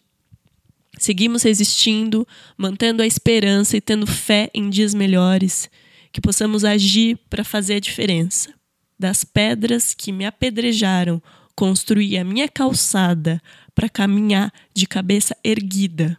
Seguimos 0.98 1.44
resistindo, 1.44 2.28
mantendo 2.58 3.04
a 3.04 3.08
esperança 3.08 3.76
e 3.76 3.82
tendo 3.82 4.08
fé 4.08 4.50
em 4.54 4.70
dias 4.70 4.94
melhores, 4.94 5.70
que 6.12 6.22
possamos 6.22 6.64
agir 6.64 7.18
para 7.30 7.44
fazer 7.44 7.76
a 7.76 7.80
diferença. 7.80 8.54
Das 8.98 9.26
pedras 9.26 9.94
que 9.94 10.12
me 10.12 10.26
apedrejaram, 10.26 11.22
construí 11.54 12.18
a 12.18 12.24
minha 12.24 12.48
calçada 12.48 13.42
para 13.74 13.90
caminhar 13.90 14.54
de 14.74 14.88
cabeça 14.88 15.36
erguida. 15.44 16.18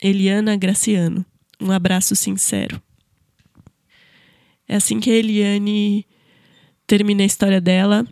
Eliana 0.00 0.56
Graciano. 0.56 1.26
Um 1.60 1.72
abraço 1.72 2.14
sincero. 2.14 2.80
É 4.68 4.76
assim 4.76 5.00
que 5.00 5.10
a 5.10 5.14
Eliane 5.14 6.06
termina 6.86 7.22
a 7.22 7.26
história 7.26 7.60
dela 7.60 8.06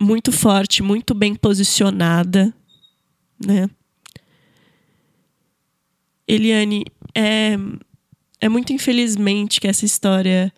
muito 0.00 0.30
forte, 0.30 0.82
muito 0.82 1.14
bem 1.14 1.34
posicionada, 1.34 2.54
né? 3.44 3.68
Eliane, 6.26 6.84
é, 7.14 7.56
é 8.40 8.48
muito 8.48 8.72
infelizmente 8.72 9.60
que 9.60 9.66
essa 9.66 9.84
história 9.84 10.52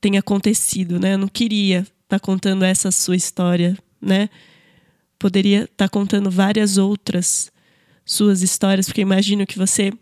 tenha 0.00 0.20
acontecido, 0.20 0.98
né? 0.98 1.14
Eu 1.14 1.18
não 1.18 1.28
queria 1.28 1.80
estar 1.80 2.18
tá 2.18 2.20
contando 2.20 2.64
essa 2.64 2.90
sua 2.90 3.16
história, 3.16 3.78
né? 4.00 4.28
Poderia 5.18 5.64
estar 5.64 5.88
tá 5.88 5.88
contando 5.88 6.30
várias 6.30 6.76
outras 6.76 7.52
suas 8.04 8.42
histórias, 8.42 8.86
porque 8.86 9.00
imagino 9.00 9.46
que 9.46 9.56
você 9.56 9.92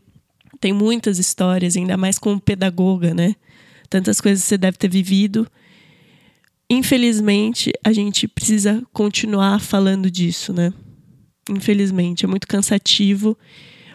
tem 0.58 0.72
muitas 0.72 1.18
histórias, 1.18 1.76
ainda 1.76 1.96
mais 1.96 2.18
como 2.18 2.40
pedagoga, 2.40 3.12
né? 3.14 3.36
Tantas 3.88 4.20
coisas 4.20 4.42
você 4.42 4.56
deve 4.56 4.78
ter 4.78 4.88
vivido 4.88 5.46
infelizmente, 6.70 7.72
a 7.84 7.92
gente 7.92 8.28
precisa 8.28 8.80
continuar 8.92 9.60
falando 9.60 10.08
disso, 10.08 10.52
né? 10.52 10.72
Infelizmente, 11.50 12.24
é 12.24 12.28
muito 12.28 12.46
cansativo. 12.46 13.36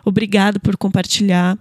Obrigado 0.04 0.60
por 0.60 0.76
compartilhar. 0.76 1.58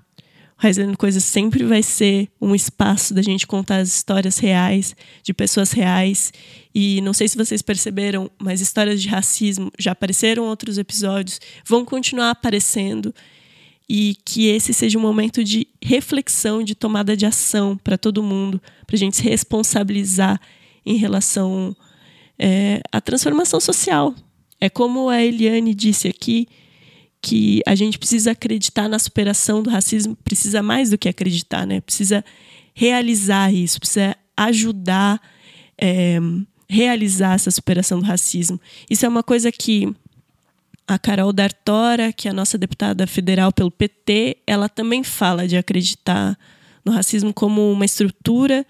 O 0.57 0.96
Coisas 0.96 1.24
sempre 1.24 1.62
vai 1.62 1.83
ser 1.83 2.29
um 2.40 2.55
espaço 2.55 3.12
da 3.12 3.20
gente 3.20 3.46
contar 3.46 3.79
as 3.79 3.88
histórias 3.88 4.38
reais, 4.38 4.96
de 5.22 5.35
pessoas 5.35 5.72
reais. 5.72 6.33
E 6.74 7.00
não 7.03 7.12
sei 7.12 7.29
se 7.29 7.37
vocês 7.37 7.61
perceberam, 7.61 8.31
mas 8.38 8.61
histórias 8.61 9.00
de 9.03 9.09
racismo 9.09 9.70
já 9.79 9.92
apareceram 9.92 10.44
outros 10.44 10.79
episódios, 10.79 11.40
vão 11.66 11.85
continuar 11.85 12.31
aparecendo. 12.31 13.14
E 13.88 14.16
que 14.24 14.46
esse 14.46 14.72
seja 14.72 14.98
um 14.98 15.03
momento 15.03 15.44
de 15.44 15.68
reflexão, 15.83 16.62
de 16.62 16.74
tomada 16.74 17.14
de 17.14 17.27
ação 17.27 17.77
para 17.77 17.98
todo 17.98 18.22
mundo, 18.22 18.61
para 18.87 18.96
a 18.96 18.98
gente 18.98 19.16
se 19.16 19.22
responsabilizar 19.22 20.40
em 20.84 20.96
relação 20.96 21.76
é, 22.38 22.80
à 22.92 23.00
transformação 23.00 23.60
social. 23.60 24.14
É 24.60 24.68
como 24.68 25.08
a 25.08 25.22
Eliane 25.22 25.74
disse 25.74 26.08
aqui, 26.08 26.48
que 27.24 27.62
a 27.66 27.74
gente 27.74 27.98
precisa 27.98 28.32
acreditar 28.32 28.86
na 28.86 28.98
superação 28.98 29.62
do 29.62 29.70
racismo, 29.70 30.14
precisa 30.16 30.62
mais 30.62 30.90
do 30.90 30.98
que 30.98 31.08
acreditar, 31.08 31.66
né? 31.66 31.80
Precisa 31.80 32.22
realizar 32.74 33.50
isso, 33.52 33.78
precisa 33.78 34.14
ajudar 34.36 35.20
é, 35.80 36.18
realizar 36.68 37.34
essa 37.34 37.50
superação 37.50 38.00
do 38.00 38.04
racismo. 38.04 38.60
Isso 38.90 39.06
é 39.06 39.08
uma 39.08 39.22
coisa 39.22 39.50
que 39.50 39.94
a 40.86 40.98
Carol 40.98 41.32
D'Artora, 41.32 42.12
que 42.12 42.28
é 42.28 42.30
a 42.30 42.34
nossa 42.34 42.58
deputada 42.58 43.06
federal 43.06 43.52
pelo 43.52 43.70
PT, 43.70 44.38
ela 44.46 44.68
também 44.68 45.02
fala 45.02 45.48
de 45.48 45.56
acreditar 45.56 46.38
no 46.84 46.92
racismo 46.92 47.32
como 47.32 47.72
uma 47.72 47.86
estrutura 47.86 48.66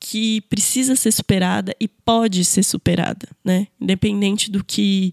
que 0.00 0.40
precisa 0.42 0.94
ser 0.94 1.12
superada 1.12 1.74
e 1.80 1.88
pode 1.88 2.44
ser 2.44 2.62
superada, 2.62 3.28
né? 3.44 3.66
Independente 3.80 4.50
do 4.50 4.64
que 4.64 5.12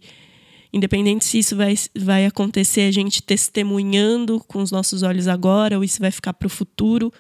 independente 0.72 1.24
se 1.24 1.40
isso 1.40 1.56
vai, 1.56 1.74
vai 1.98 2.26
acontecer 2.26 2.82
a 2.82 2.92
gente 2.92 3.24
testemunhando 3.24 4.44
com 4.46 4.62
os 4.62 4.72
nossos 4.72 5.04
olhos 5.04 5.26
agora 5.26 5.78
ou 5.78 5.84
isso 5.86 6.02
vai 6.02 6.12
ficar 6.12 6.34
para 6.34 6.48
o 6.48 6.50
futuro, 6.50 7.14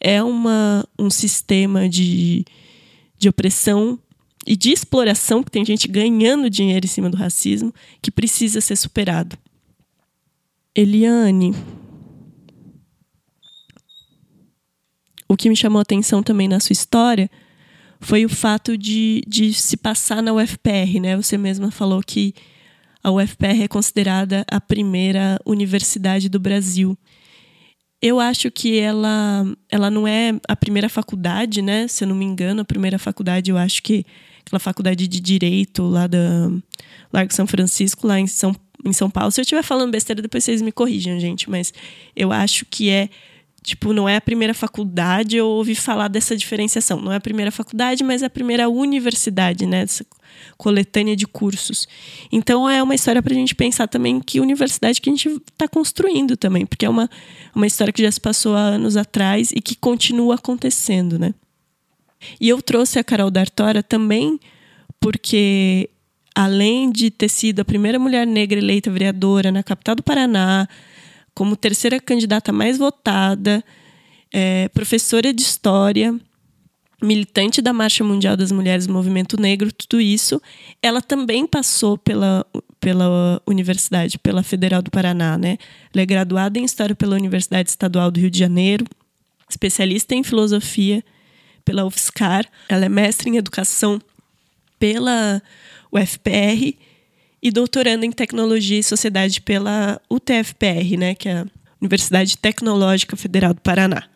é 0.00 0.20
uma, 0.20 0.84
um 0.98 1.08
sistema 1.08 1.88
de, 1.88 2.44
de 3.16 3.28
opressão 3.28 3.98
e 4.44 4.56
de 4.56 4.72
exploração, 4.72 5.42
que 5.42 5.50
tem 5.50 5.64
gente 5.64 5.86
ganhando 5.86 6.50
dinheiro 6.50 6.86
em 6.86 6.88
cima 6.88 7.08
do 7.08 7.16
racismo, 7.16 7.72
que 8.02 8.10
precisa 8.10 8.60
ser 8.60 8.76
superado. 8.76 9.36
Eliane, 10.74 11.54
o 15.28 15.36
que 15.36 15.48
me 15.48 15.56
chamou 15.56 15.78
a 15.78 15.82
atenção 15.82 16.22
também 16.22 16.48
na 16.48 16.58
sua 16.58 16.72
história 16.72 17.30
foi 18.00 18.24
o 18.24 18.28
fato 18.28 18.78
de, 18.78 19.22
de 19.26 19.52
se 19.52 19.76
passar 19.76 20.22
na 20.22 20.32
UFPR, 20.32 21.00
né? 21.00 21.16
Você 21.16 21.36
mesma 21.36 21.70
falou 21.70 22.00
que 22.02 22.34
a 23.02 23.10
UFPR 23.10 23.62
é 23.62 23.68
considerada 23.68 24.44
a 24.50 24.60
primeira 24.60 25.38
universidade 25.44 26.28
do 26.28 26.38
Brasil. 26.38 26.96
Eu 28.00 28.20
acho 28.20 28.50
que 28.50 28.78
ela, 28.78 29.44
ela 29.68 29.90
não 29.90 30.06
é 30.06 30.32
a 30.48 30.54
primeira 30.54 30.88
faculdade, 30.88 31.60
né? 31.60 31.88
Se 31.88 32.04
eu 32.04 32.08
não 32.08 32.14
me 32.14 32.24
engano, 32.24 32.60
a 32.60 32.64
primeira 32.64 32.98
faculdade, 32.98 33.50
eu 33.50 33.58
acho 33.58 33.82
que 33.82 34.04
aquela 34.46 34.60
faculdade 34.60 35.08
de 35.08 35.20
direito 35.20 35.82
lá 35.82 36.06
da 36.06 36.50
Largo 37.12 37.34
São 37.34 37.46
Francisco, 37.46 38.06
lá 38.06 38.20
em 38.20 38.28
São, 38.28 38.54
em 38.84 38.92
São 38.92 39.10
Paulo. 39.10 39.32
Se 39.32 39.40
eu 39.40 39.42
estiver 39.42 39.64
falando 39.64 39.90
besteira, 39.90 40.22
depois 40.22 40.44
vocês 40.44 40.62
me 40.62 40.70
corrijam, 40.70 41.18
gente. 41.18 41.50
Mas 41.50 41.72
eu 42.14 42.30
acho 42.30 42.64
que 42.66 42.88
é 42.88 43.08
Tipo, 43.62 43.92
não 43.92 44.08
é 44.08 44.16
a 44.16 44.20
primeira 44.20 44.54
faculdade, 44.54 45.36
eu 45.36 45.46
ouvi 45.46 45.74
falar 45.74 46.08
dessa 46.08 46.36
diferenciação. 46.36 47.00
Não 47.00 47.12
é 47.12 47.16
a 47.16 47.20
primeira 47.20 47.50
faculdade, 47.50 48.04
mas 48.04 48.22
é 48.22 48.26
a 48.26 48.30
primeira 48.30 48.68
universidade, 48.68 49.66
né? 49.66 49.82
Essa 49.82 50.06
coletânea 50.56 51.16
de 51.16 51.26
cursos. 51.26 51.88
Então, 52.30 52.68
é 52.68 52.82
uma 52.82 52.94
história 52.94 53.22
para 53.22 53.32
a 53.32 53.36
gente 53.36 53.54
pensar 53.54 53.88
também 53.88 54.20
que 54.20 54.40
universidade 54.40 55.00
que 55.00 55.10
a 55.10 55.12
gente 55.12 55.28
está 55.28 55.66
construindo 55.68 56.36
também, 56.36 56.64
porque 56.64 56.86
é 56.86 56.88
uma, 56.88 57.10
uma 57.54 57.66
história 57.66 57.92
que 57.92 58.02
já 58.02 58.10
se 58.10 58.20
passou 58.20 58.54
há 58.54 58.60
anos 58.60 58.96
atrás 58.96 59.50
e 59.52 59.60
que 59.60 59.74
continua 59.74 60.36
acontecendo, 60.36 61.18
né? 61.18 61.34
E 62.40 62.48
eu 62.48 62.60
trouxe 62.62 62.98
a 62.98 63.04
Carol 63.04 63.30
D'Artora 63.30 63.82
também 63.82 64.38
porque, 65.00 65.88
além 66.34 66.90
de 66.90 67.10
ter 67.10 67.28
sido 67.28 67.60
a 67.60 67.64
primeira 67.64 67.98
mulher 67.98 68.26
negra 68.26 68.58
eleita 68.58 68.90
vereadora 68.90 69.52
na 69.52 69.62
capital 69.62 69.94
do 69.94 70.02
Paraná, 70.02 70.68
como 71.38 71.56
terceira 71.56 72.00
candidata 72.00 72.52
mais 72.52 72.78
votada, 72.78 73.62
é, 74.32 74.68
professora 74.70 75.32
de 75.32 75.40
história, 75.40 76.12
militante 77.00 77.62
da 77.62 77.72
Marcha 77.72 78.02
Mundial 78.02 78.36
das 78.36 78.50
Mulheres 78.50 78.88
do 78.88 78.92
Movimento 78.92 79.40
Negro, 79.40 79.70
tudo 79.70 80.00
isso, 80.00 80.42
ela 80.82 81.00
também 81.00 81.46
passou 81.46 81.96
pela, 81.96 82.44
pela 82.80 83.40
universidade, 83.46 84.18
pela 84.18 84.42
Federal 84.42 84.82
do 84.82 84.90
Paraná, 84.90 85.38
né? 85.38 85.58
Ela 85.94 86.02
é 86.02 86.06
graduada 86.06 86.58
em 86.58 86.64
História 86.64 86.96
pela 86.96 87.14
Universidade 87.14 87.70
Estadual 87.70 88.10
do 88.10 88.18
Rio 88.18 88.32
de 88.32 88.38
Janeiro, 88.40 88.84
especialista 89.48 90.16
em 90.16 90.24
Filosofia 90.24 91.04
pela 91.64 91.84
UFSCar, 91.84 92.46
ela 92.68 92.84
é 92.84 92.88
mestre 92.88 93.30
em 93.30 93.36
Educação 93.36 94.00
pela 94.76 95.40
UFPR 95.92 96.74
e 97.42 97.50
doutorando 97.50 98.04
em 98.04 98.12
Tecnologia 98.12 98.78
e 98.78 98.82
Sociedade 98.82 99.40
pela 99.40 100.00
UTFPR, 100.10 100.96
né, 100.98 101.14
que 101.14 101.28
é 101.28 101.40
a 101.40 101.46
Universidade 101.80 102.36
Tecnológica 102.36 103.16
Federal 103.16 103.54
do 103.54 103.60
Paraná. 103.60 104.08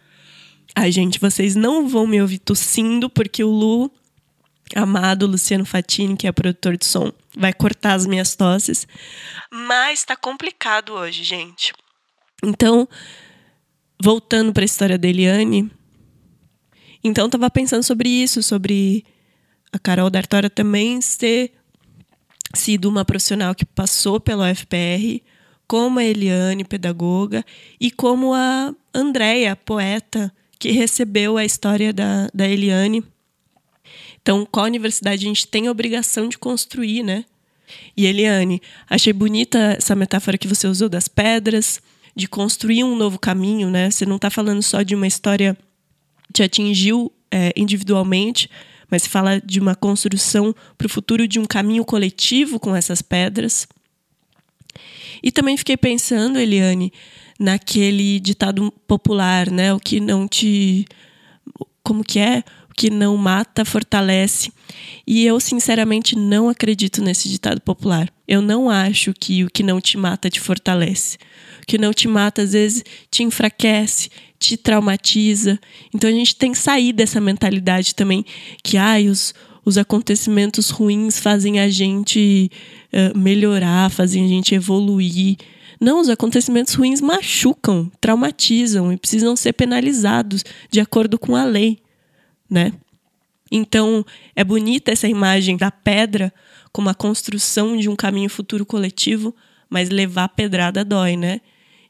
Ai, 0.75 0.91
gente, 0.91 1.21
vocês 1.21 1.55
não 1.55 1.87
vão 1.89 2.07
me 2.07 2.21
ouvir 2.21 2.39
tossindo, 2.39 3.09
porque 3.09 3.45
o 3.45 3.51
Lu 3.51 3.91
amado 4.75 5.27
Luciano 5.27 5.65
Fatini, 5.65 6.17
que 6.17 6.27
é 6.27 6.33
produtor 6.33 6.77
de 6.77 6.87
som, 6.87 7.13
vai 7.37 7.53
cortar 7.53 7.95
as 7.95 8.07
minhas 8.07 8.35
tosses. 8.35 8.87
Mas 9.51 10.05
tá 10.05 10.17
complicado 10.17 10.95
hoje, 10.95 11.23
gente. 11.23 11.73
Então, 12.43 12.89
voltando 14.03 14.53
para 14.53 14.65
a 14.65 14.65
história 14.65 14.99
da 14.99 15.07
Eliane, 15.07 15.71
então 17.05 17.29
tava 17.29 17.51
pensando 17.51 17.83
sobre 17.83 18.09
isso, 18.09 18.43
sobre 18.43 19.05
a 19.73 19.79
Carol 19.79 20.11
D'Artora 20.11 20.51
também 20.51 20.99
ter 21.19 21.53
sido 22.55 22.89
uma 22.89 23.05
profissional 23.05 23.55
que 23.55 23.65
passou 23.65 24.21
pela 24.21 24.51
UFPR, 24.51 25.23
como 25.67 25.99
a 25.99 26.05
Eliane, 26.05 26.65
pedagoga, 26.65 27.45
e 27.81 27.91
como 27.91 28.35
a 28.35 28.75
Andréia, 28.95 29.57
poeta, 29.57 30.33
que 30.59 30.71
recebeu 30.71 31.37
a 31.37 31.45
história 31.45 31.93
da, 31.93 32.29
da 32.33 32.47
Eliane. 32.47 33.03
Então, 34.21 34.47
qual 34.51 34.67
universidade 34.67 35.25
a 35.25 35.29
gente 35.29 35.47
tem 35.49 35.67
a 35.67 35.71
obrigação 35.71 36.29
de 36.29 36.39
construir, 36.39 37.03
né? 37.03 37.25
E 37.97 38.07
Eliane, 38.07 38.61
achei 38.89 39.13
bonita 39.13 39.59
essa 39.79 39.97
metáfora 39.97 40.39
que 40.39 40.47
você 40.47 40.67
usou 40.67 40.89
das 40.89 41.09
pedras, 41.09 41.81
de 42.15 42.29
construir 42.29 42.85
um 42.85 42.95
novo 42.95 43.19
caminho, 43.19 43.71
né? 43.71 43.91
Você 43.91 44.05
não 44.05 44.17
está 44.17 44.31
falando 44.31 44.63
só 44.63 44.83
de 44.83 44.95
uma 44.95 45.07
história 45.07 45.57
que 46.27 46.35
te 46.35 46.43
atingiu 46.43 47.11
é, 47.31 47.53
individualmente, 47.57 48.49
mas 48.93 49.07
fala 49.07 49.41
de 49.41 49.59
uma 49.59 49.75
construção 49.75 50.55
para 50.77 50.87
o 50.87 50.91
futuro 50.91 51.27
de 51.27 51.39
um 51.41 51.47
caminho 51.47 51.83
coletivo 51.83 52.61
com 52.61 52.77
essas 52.77 53.01
pedras. 53.01 53.67
E 55.23 55.33
também 55.33 55.57
fiquei 55.57 55.79
pensando, 55.79 56.39
Eliane, 56.39 56.93
naquele 57.41 58.21
ditado 58.21 58.71
popular, 58.87 59.51
né? 59.51 59.73
O 59.73 59.81
que 59.81 59.99
não 59.99 60.29
te. 60.29 60.85
Como 61.83 62.05
que 62.05 62.19
é? 62.19 62.45
O 62.71 62.75
que 62.75 62.91
não 62.91 63.17
mata, 63.17 63.65
fortalece. 63.65 64.53
E 65.07 65.25
eu, 65.25 65.41
sinceramente, 65.41 66.15
não 66.15 66.51
acredito 66.51 67.03
nesse 67.03 67.31
ditado 67.31 67.63
popular. 67.63 68.13
Eu 68.29 68.43
não 68.43 68.69
acho 68.69 69.15
que 69.15 69.43
o 69.43 69.51
que 69.51 69.63
não 69.63 69.81
te 69.81 69.97
mata 69.97 70.29
te 70.29 70.39
fortalece. 70.39 71.17
O 71.63 71.67
que 71.67 71.79
não 71.79 71.95
te 71.95 72.09
mata, 72.09 72.43
às 72.43 72.53
vezes, 72.53 72.85
te 73.11 73.23
enfraquece, 73.23 74.11
te 74.43 74.57
traumatiza. 74.57 75.59
Então 75.95 76.11
a 76.11 76.13
gente 76.13 76.35
tem 76.35 76.53
que 76.53 76.59
sair 76.59 76.93
dessa 76.93 77.21
mentalidade 77.21 77.95
também 77.95 78.25
que 78.63 78.77
ai, 78.77 79.09
os, 79.09 79.33
os 79.65 79.79
acontecimentos 79.79 80.71
ruins 80.71 81.21
fazem 81.21 81.61
a 81.61 81.69
gente 81.69 82.51
uh, 82.93 83.17
melhorar, 83.17 83.91
fazem 83.91 84.25
a 84.25 84.29
gente 84.29 84.55
evoluir. 84.55 85.37
Não, 85.81 86.01
os 86.01 86.09
acontecimentos 86.09 86.75
ruins 86.75 87.01
machucam, 87.01 87.91
traumatizam 88.01 88.93
e 88.93 88.97
precisam 88.97 89.37
ser 89.37 89.53
penalizados 89.53 90.45
de 90.71 90.81
acordo 90.81 91.19
com 91.19 91.35
a 91.37 91.45
lei, 91.45 91.79
né? 92.49 92.73
Então, 93.51 94.05
é 94.35 94.43
bonita 94.43 94.91
essa 94.91 95.07
imagem 95.07 95.57
da 95.57 95.71
pedra 95.71 96.33
como 96.73 96.89
a 96.89 96.95
construção 96.95 97.77
de 97.77 97.89
um 97.89 97.95
caminho 97.95 98.31
futuro 98.31 98.65
coletivo, 98.65 99.35
mas 99.69 99.91
levar 99.91 100.29
pedrada 100.29 100.85
dói, 100.85 101.17
né? 101.17 101.41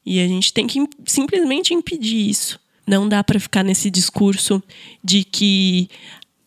E 0.04 0.20
a 0.20 0.26
gente 0.26 0.52
tem 0.52 0.66
que 0.66 0.84
simplesmente 1.06 1.72
impedir 1.72 2.28
isso. 2.28 2.60
Não 2.86 3.08
dá 3.08 3.22
para 3.22 3.38
ficar 3.38 3.62
nesse 3.62 3.90
discurso 3.90 4.62
de 5.02 5.24
que 5.24 5.88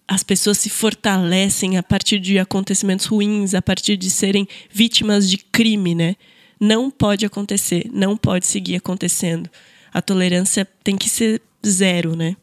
as 0.08 0.24
pessoas 0.24 0.58
se 0.58 0.70
fortalecem 0.70 1.78
a 1.78 1.84
partir 1.84 2.20
de 2.20 2.38
acontecimentos 2.38 3.06
ruins, 3.06 3.54
a 3.54 3.62
partir 3.62 3.98
de 3.98 4.10
serem 4.10 4.48
vítimas 4.70 5.30
de 5.30 5.38
crime, 5.38 5.96
né? 5.96 6.16
Não 6.60 6.92
pode 6.92 7.26
acontecer, 7.26 7.90
não 7.92 8.16
pode 8.16 8.46
seguir 8.46 8.76
acontecendo. 8.76 9.50
A 9.94 10.02
tolerância 10.02 10.68
tem 10.84 10.96
que 10.96 11.10
ser 11.10 11.42
zero, 11.66 12.16
né? 12.16 12.36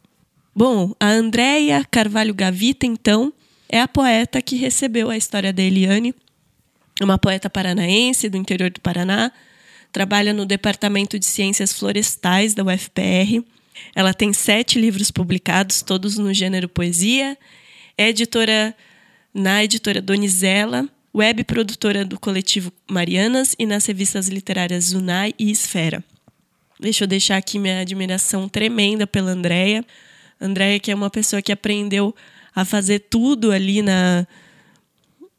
Bom, 0.55 0.95
a 0.99 1.09
Andréia 1.09 1.85
Carvalho 1.91 2.35
Gavita, 2.35 2.85
então, 2.85 3.33
é 3.69 3.81
a 3.81 3.89
poeta 3.89 4.43
que 4.43 4.57
recebeu 4.57 5.09
a 5.09 5.17
história 5.17 5.53
da 5.53 5.63
Eliane, 5.63 6.15
uma 7.01 7.17
poeta 7.17 7.49
paranaense 7.49 8.29
do 8.29 8.37
interior 8.37 8.71
do 8.71 8.81
Paraná, 8.81 9.33
trabalha 9.93 10.33
no 10.33 10.47
Departamento 10.47 11.19
de 11.19 11.27
Ciências 11.27 11.73
Florestais 11.73 12.55
da 12.55 12.65
UFPR. 12.65 13.45
Ela 13.95 14.15
tem 14.15 14.33
sete 14.33 14.81
livros 14.81 15.11
publicados, 15.11 15.83
todos 15.83 16.17
no 16.17 16.33
gênero 16.33 16.69
poesia. 16.69 17.37
É 17.97 18.09
editora 18.09 18.75
na 19.35 19.63
editora 19.63 20.01
Donizela, 20.01 20.89
web 21.15 21.45
produtora 21.45 22.05
do 22.05 22.19
coletivo 22.19 22.73
Marianas 22.91 23.55
e 23.59 23.67
nas 23.67 23.87
revistas 23.87 24.29
literárias 24.29 24.85
Zunai 24.87 25.35
e 25.39 25.51
Esfera. 25.51 26.03
Deixa 26.81 27.05
eu 27.05 27.09
deixar 27.09 27.37
aqui 27.37 27.59
minha 27.59 27.81
admiração 27.81 28.49
tremenda 28.49 29.07
pela 29.07 29.31
Andrea. 29.31 29.85
Andrea 30.41 30.81
que 30.81 30.91
é 30.91 30.95
uma 30.95 31.11
pessoa 31.11 31.41
que 31.41 31.53
aprendeu 31.53 32.15
a 32.55 32.65
fazer 32.65 32.99
tudo 32.99 33.53
ali 33.53 33.83
na, 33.83 34.27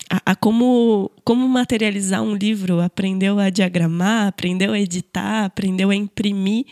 a, 0.10 0.32
a, 0.32 0.36
como, 0.36 1.12
como 1.24 1.48
materializar 1.48 2.22
um 2.22 2.36
livro, 2.36 2.82
aprendeu 2.82 3.40
a 3.40 3.50
diagramar, 3.50 4.28
aprendeu 4.28 4.74
a 4.74 4.80
editar, 4.80 5.46
aprendeu 5.46 5.90
a 5.90 5.96
imprimir 5.96 6.66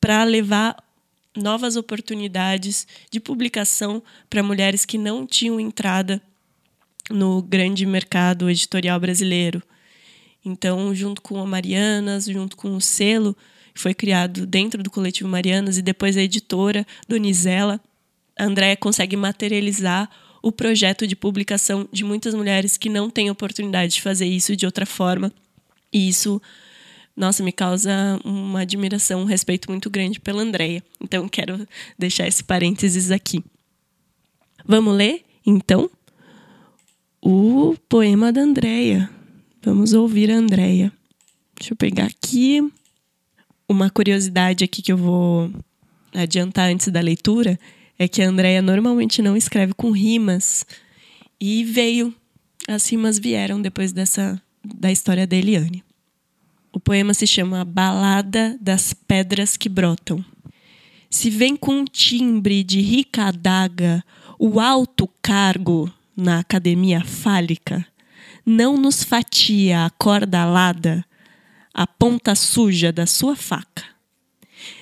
para 0.00 0.24
levar 0.24 0.76
novas 1.36 1.76
oportunidades 1.76 2.86
de 3.10 3.20
publicação 3.20 4.02
para 4.28 4.42
mulheres 4.42 4.84
que 4.84 4.98
não 4.98 5.26
tinham 5.26 5.60
entrada 5.60 6.20
no 7.08 7.42
grande 7.42 7.84
mercado 7.86 8.48
editorial 8.48 8.98
brasileiro. 8.98 9.62
Então, 10.44 10.94
junto 10.94 11.20
com 11.20 11.40
a 11.40 11.46
Marianas, 11.46 12.26
junto 12.26 12.56
com 12.56 12.74
o 12.74 12.80
selo 12.80 13.36
que 13.74 13.80
foi 13.80 13.94
criado 13.94 14.46
dentro 14.46 14.82
do 14.82 14.90
coletivo 14.90 15.28
Marianas 15.28 15.78
e 15.78 15.82
depois 15.82 16.16
a 16.16 16.22
editora 16.22 16.86
Donizela, 17.08 17.80
a 18.38 18.44
Andréia 18.44 18.76
consegue 18.76 19.16
materializar 19.16 20.08
o 20.42 20.50
projeto 20.50 21.06
de 21.06 21.14
publicação 21.14 21.88
de 21.92 22.04
muitas 22.04 22.34
mulheres 22.34 22.76
que 22.76 22.88
não 22.88 23.10
têm 23.10 23.30
oportunidade 23.30 23.94
de 23.94 24.02
fazer 24.02 24.26
isso 24.26 24.56
de 24.56 24.66
outra 24.66 24.86
forma. 24.86 25.32
E 25.92 26.08
isso, 26.08 26.40
nossa, 27.16 27.42
me 27.42 27.52
causa 27.52 28.20
uma 28.24 28.60
admiração, 28.60 29.22
um 29.22 29.26
respeito 29.26 29.70
muito 29.70 29.90
grande 29.90 30.20
pela 30.20 30.42
Andrea. 30.42 30.82
Então, 31.00 31.28
quero 31.28 31.66
deixar 31.98 32.26
esse 32.26 32.42
parênteses 32.42 33.10
aqui. 33.10 33.44
Vamos 34.64 34.94
ler, 34.94 35.24
então, 35.44 35.90
o 37.20 37.76
poema 37.88 38.32
da 38.32 38.40
Andrea. 38.40 39.10
Vamos 39.62 39.92
ouvir 39.92 40.30
a 40.30 40.36
Andrea. 40.36 40.92
Deixa 41.58 41.74
eu 41.74 41.76
pegar 41.76 42.06
aqui 42.06 42.66
uma 43.68 43.90
curiosidade 43.90 44.64
aqui 44.64 44.80
que 44.80 44.90
eu 44.90 44.96
vou 44.96 45.50
adiantar 46.14 46.70
antes 46.70 46.88
da 46.88 47.00
leitura 47.00 47.58
é 48.00 48.08
que 48.08 48.22
a 48.22 48.28
Andrea 48.30 48.62
normalmente 48.62 49.20
não 49.20 49.36
escreve 49.36 49.74
com 49.74 49.90
rimas 49.90 50.64
e 51.38 51.62
veio, 51.64 52.14
as 52.66 52.90
rimas 52.90 53.18
vieram 53.18 53.60
depois 53.60 53.92
dessa 53.92 54.40
da 54.64 54.90
história 54.90 55.26
da 55.26 55.36
Eliane. 55.36 55.84
O 56.72 56.80
poema 56.80 57.12
se 57.12 57.26
chama 57.26 57.62
Balada 57.62 58.56
das 58.58 58.94
Pedras 58.94 59.54
que 59.54 59.68
Brotam. 59.68 60.24
Se 61.10 61.28
vem 61.28 61.54
com 61.54 61.80
um 61.80 61.84
timbre 61.84 62.64
de 62.64 62.80
rica 62.80 63.24
adaga 63.24 64.02
o 64.38 64.58
alto 64.58 65.06
cargo 65.20 65.92
na 66.16 66.38
academia 66.38 67.04
fálica, 67.04 67.86
não 68.46 68.78
nos 68.78 69.04
fatia 69.04 69.84
a 69.84 69.90
corda 69.90 70.40
alada, 70.40 71.04
a 71.74 71.86
ponta 71.86 72.34
suja 72.34 72.90
da 72.90 73.04
sua 73.04 73.36
faca 73.36 73.99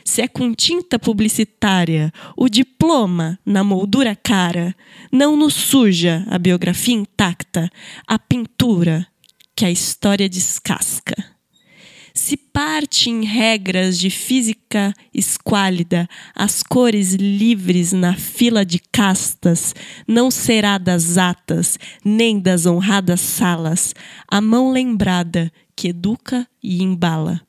se 0.09 0.23
é 0.23 0.27
com 0.27 0.55
tinta 0.55 0.99
publicitária, 0.99 2.11
o 2.35 2.49
diploma 2.49 3.39
na 3.45 3.63
moldura 3.63 4.17
cara, 4.17 4.75
não 5.13 5.37
nos 5.37 5.53
suja 5.53 6.25
a 6.31 6.39
biografia 6.39 6.95
intacta, 6.95 7.71
a 8.07 8.19
pintura 8.19 9.07
que 9.55 9.67
a 9.67 9.71
história 9.71 10.27
descasca. 10.27 11.15
Se 12.15 12.39
parte 12.39 13.11
em 13.11 13.23
regras 13.23 13.99
de 13.99 14.09
física 14.09 14.95
esquálida, 15.13 16.09
as 16.35 16.63
cores 16.63 17.13
livres 17.13 17.93
na 17.93 18.15
fila 18.15 18.65
de 18.65 18.79
castas, 18.91 19.75
não 20.07 20.31
será 20.31 20.79
das 20.79 21.19
atas, 21.19 21.79
nem 22.03 22.41
das 22.41 22.65
honradas 22.65 23.21
salas, 23.21 23.95
a 24.27 24.41
mão 24.41 24.73
lembrada 24.73 25.53
que 25.77 25.89
educa 25.89 26.49
e 26.63 26.83
embala 26.83 27.47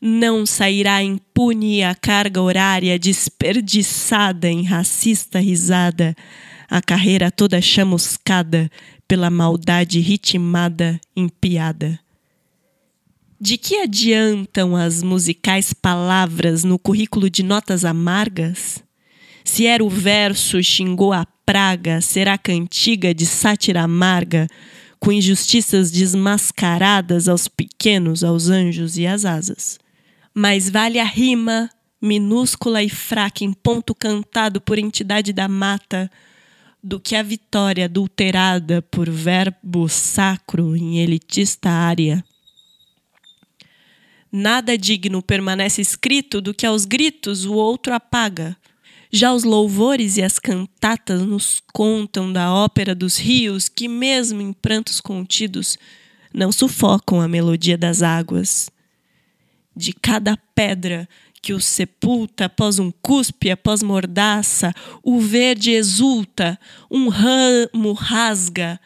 não 0.00 0.46
sairá 0.46 1.02
impune 1.02 1.82
a 1.82 1.94
carga 1.94 2.40
horária 2.40 2.98
desperdiçada 2.98 4.48
em 4.48 4.62
racista 4.62 5.40
risada, 5.40 6.14
a 6.70 6.80
carreira 6.80 7.30
toda 7.30 7.60
chamuscada 7.60 8.70
pela 9.06 9.30
maldade 9.30 9.98
ritmada 10.00 11.00
em 11.16 11.28
piada. 11.28 11.98
De 13.40 13.56
que 13.56 13.76
adiantam 13.76 14.76
as 14.76 15.02
musicais 15.02 15.72
palavras 15.72 16.64
no 16.64 16.78
currículo 16.78 17.30
de 17.30 17.42
notas 17.42 17.84
amargas? 17.84 18.82
Se 19.44 19.66
era 19.66 19.82
o 19.82 19.88
verso 19.88 20.62
xingou 20.62 21.12
a 21.12 21.26
praga, 21.46 22.00
será 22.00 22.36
cantiga 22.36 23.14
de 23.14 23.24
sátira 23.24 23.82
amarga, 23.82 24.46
com 25.00 25.12
injustiças 25.12 25.90
desmascaradas 25.90 27.28
aos 27.28 27.48
pequenos, 27.48 28.24
aos 28.24 28.48
anjos 28.48 28.98
e 28.98 29.06
às 29.06 29.24
asas. 29.24 29.78
Mais 30.38 30.70
vale 30.70 31.00
a 31.00 31.04
rima, 31.04 31.68
minúscula 32.00 32.80
e 32.80 32.88
fraca, 32.88 33.42
em 33.42 33.52
ponto 33.52 33.92
cantado 33.92 34.60
por 34.60 34.78
entidade 34.78 35.32
da 35.32 35.48
mata, 35.48 36.08
do 36.80 37.00
que 37.00 37.16
a 37.16 37.24
vitória 37.24 37.86
adulterada 37.86 38.80
por 38.80 39.10
verbo 39.10 39.88
sacro 39.88 40.76
em 40.76 41.00
elitista 41.00 41.68
área. 41.68 42.24
Nada 44.30 44.78
digno 44.78 45.20
permanece 45.20 45.82
escrito 45.82 46.40
do 46.40 46.54
que 46.54 46.64
aos 46.64 46.84
gritos 46.84 47.44
o 47.44 47.54
outro 47.54 47.92
apaga. 47.92 48.56
Já 49.10 49.32
os 49.32 49.42
louvores 49.42 50.18
e 50.18 50.22
as 50.22 50.38
cantatas 50.38 51.20
nos 51.22 51.60
contam 51.72 52.32
da 52.32 52.54
ópera 52.54 52.94
dos 52.94 53.16
rios 53.16 53.68
que, 53.68 53.88
mesmo 53.88 54.40
em 54.40 54.52
prantos 54.52 55.00
contidos, 55.00 55.76
não 56.32 56.52
sufocam 56.52 57.20
a 57.20 57.26
melodia 57.26 57.76
das 57.76 58.04
águas. 58.04 58.70
De 59.78 59.92
cada 59.92 60.36
pedra 60.56 61.08
que 61.40 61.52
o 61.52 61.60
sepulta 61.60 62.46
após 62.46 62.80
um 62.80 62.90
cuspe, 62.90 63.48
após 63.48 63.80
mordaça, 63.80 64.74
o 65.04 65.20
verde 65.20 65.70
exulta, 65.70 66.58
um 66.90 67.08
ramo 67.08 67.92
rasga, 67.92 68.80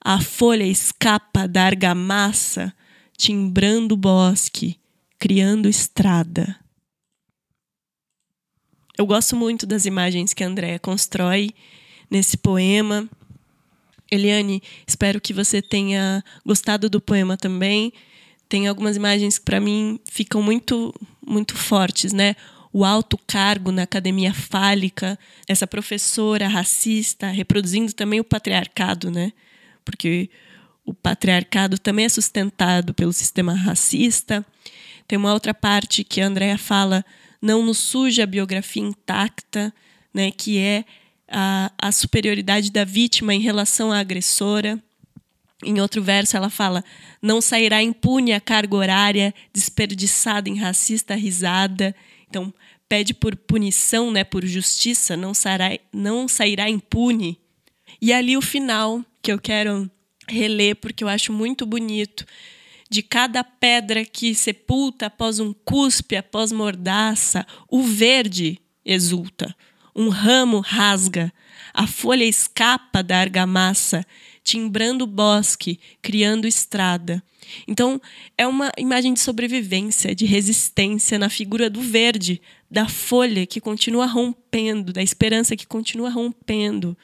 a 0.00 0.20
folha 0.20 0.62
escapa 0.62 1.48
da 1.48 1.64
argamassa, 1.64 2.72
timbrando 3.18 3.94
o 3.94 3.98
bosque, 3.98 4.78
criando 5.18 5.68
estrada. 5.68 6.56
Eu 8.96 9.04
gosto 9.04 9.34
muito 9.34 9.66
das 9.66 9.84
imagens 9.84 10.32
que 10.32 10.44
a 10.44 10.46
Andrea 10.46 10.78
constrói 10.78 11.50
nesse 12.08 12.36
poema. 12.36 13.10
Eliane, 14.08 14.62
espero 14.86 15.20
que 15.20 15.34
você 15.34 15.60
tenha 15.60 16.22
gostado 16.44 16.88
do 16.88 17.00
poema 17.00 17.36
também. 17.36 17.92
Tem 18.48 18.68
algumas 18.68 18.96
imagens 18.96 19.38
que 19.38 19.44
para 19.44 19.60
mim 19.60 19.98
ficam 20.10 20.42
muito 20.42 20.94
muito 21.26 21.56
fortes, 21.56 22.12
né? 22.12 22.36
O 22.72 22.84
alto 22.84 23.18
cargo 23.26 23.72
na 23.72 23.82
academia 23.82 24.32
fálica, 24.32 25.18
essa 25.48 25.66
professora 25.66 26.46
racista 26.46 27.28
reproduzindo 27.28 27.92
também 27.92 28.20
o 28.20 28.24
patriarcado, 28.24 29.10
né? 29.10 29.32
Porque 29.84 30.30
o 30.84 30.94
patriarcado 30.94 31.78
também 31.78 32.04
é 32.04 32.08
sustentado 32.08 32.94
pelo 32.94 33.12
sistema 33.12 33.52
racista. 33.52 34.46
Tem 35.08 35.18
uma 35.18 35.32
outra 35.32 35.52
parte 35.52 36.04
que 36.04 36.20
a 36.20 36.26
Andrea 36.26 36.56
fala, 36.56 37.04
não 37.42 37.62
nos 37.64 37.78
suja 37.78 38.22
a 38.22 38.26
biografia 38.26 38.82
intacta, 38.82 39.74
né, 40.14 40.30
que 40.30 40.58
é 40.58 40.84
a, 41.28 41.72
a 41.78 41.92
superioridade 41.92 42.70
da 42.70 42.84
vítima 42.84 43.34
em 43.34 43.40
relação 43.40 43.92
à 43.92 43.98
agressora. 43.98 44.82
Em 45.64 45.80
outro 45.80 46.02
verso, 46.02 46.36
ela 46.36 46.50
fala: 46.50 46.84
Não 47.22 47.40
sairá 47.40 47.82
impune 47.82 48.32
a 48.32 48.40
carga 48.40 48.76
horária 48.76 49.34
desperdiçada 49.52 50.48
em 50.48 50.56
racista 50.56 51.14
risada. 51.14 51.94
Então, 52.28 52.52
pede 52.88 53.14
por 53.14 53.34
punição, 53.36 54.10
né, 54.10 54.22
por 54.24 54.44
justiça, 54.44 55.16
não 55.16 55.32
sairá, 55.32 55.70
não 55.92 56.28
sairá 56.28 56.68
impune. 56.68 57.38
E 58.00 58.12
ali 58.12 58.36
o 58.36 58.42
final, 58.42 59.04
que 59.22 59.32
eu 59.32 59.38
quero 59.38 59.90
reler 60.28 60.76
porque 60.76 61.02
eu 61.02 61.08
acho 61.08 61.32
muito 61.32 61.64
bonito, 61.64 62.26
de 62.88 63.02
cada 63.02 63.42
pedra 63.42 64.04
que 64.04 64.34
sepulta 64.34 65.06
após 65.06 65.40
um 65.40 65.52
cuspe, 65.52 66.16
após 66.16 66.52
mordaça, 66.52 67.46
o 67.68 67.82
verde 67.82 68.60
exulta, 68.84 69.54
um 69.96 70.10
ramo 70.10 70.60
rasga, 70.60 71.32
a 71.72 71.86
folha 71.86 72.24
escapa 72.24 73.02
da 73.02 73.18
argamassa, 73.18 74.06
timbrando 74.44 75.04
o 75.04 75.06
bosque, 75.06 75.80
criando 76.02 76.46
estrada. 76.46 77.22
Então, 77.66 78.00
é 78.36 78.46
uma 78.46 78.70
imagem 78.76 79.14
de 79.14 79.20
sobrevivência, 79.20 80.14
de 80.14 80.26
resistência 80.26 81.18
na 81.18 81.30
figura 81.30 81.70
do 81.70 81.80
verde, 81.80 82.40
da 82.70 82.88
folha 82.88 83.46
que 83.46 83.60
continua 83.60 84.06
rompendo, 84.06 84.92
da 84.92 85.02
esperança 85.02 85.56
que 85.56 85.66
continua 85.66 86.10
rompendo 86.10 86.96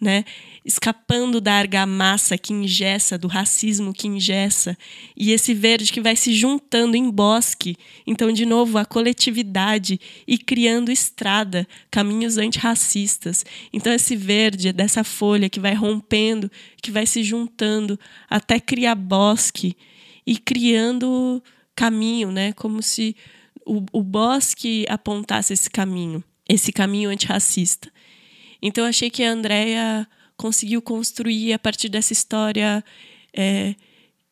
né? 0.00 0.24
escapando 0.64 1.40
da 1.40 1.54
argamassa 1.54 2.36
que 2.36 2.52
ingessa, 2.52 3.16
do 3.16 3.28
racismo 3.28 3.94
que 3.94 4.08
ingessa, 4.08 4.76
e 5.16 5.30
esse 5.32 5.54
verde 5.54 5.92
que 5.92 6.00
vai 6.00 6.16
se 6.16 6.34
juntando 6.34 6.96
em 6.96 7.10
bosque. 7.10 7.76
Então, 8.06 8.32
de 8.32 8.44
novo, 8.44 8.76
a 8.76 8.84
coletividade 8.84 9.98
e 10.26 10.36
criando 10.36 10.90
estrada, 10.90 11.66
caminhos 11.90 12.36
antirracistas. 12.36 13.44
Então, 13.72 13.92
esse 13.92 14.16
verde, 14.16 14.72
dessa 14.72 15.04
folha 15.04 15.48
que 15.48 15.60
vai 15.60 15.74
rompendo, 15.74 16.50
que 16.82 16.90
vai 16.90 17.06
se 17.06 17.22
juntando 17.22 17.98
até 18.28 18.58
criar 18.58 18.96
bosque 18.96 19.76
e 20.26 20.36
criando 20.36 21.42
caminho, 21.74 22.32
né? 22.32 22.52
como 22.52 22.82
se 22.82 23.14
o, 23.64 23.84
o 23.92 24.02
bosque 24.02 24.84
apontasse 24.88 25.52
esse 25.52 25.70
caminho, 25.70 26.22
esse 26.48 26.72
caminho 26.72 27.08
antirracista. 27.08 27.90
Então 28.66 28.84
achei 28.84 29.08
que 29.08 29.22
a 29.22 29.30
Andrea 29.30 30.06
conseguiu 30.36 30.82
construir 30.82 31.52
a 31.52 31.58
partir 31.58 31.88
dessa 31.88 32.12
história 32.12 32.84
é, 33.32 33.74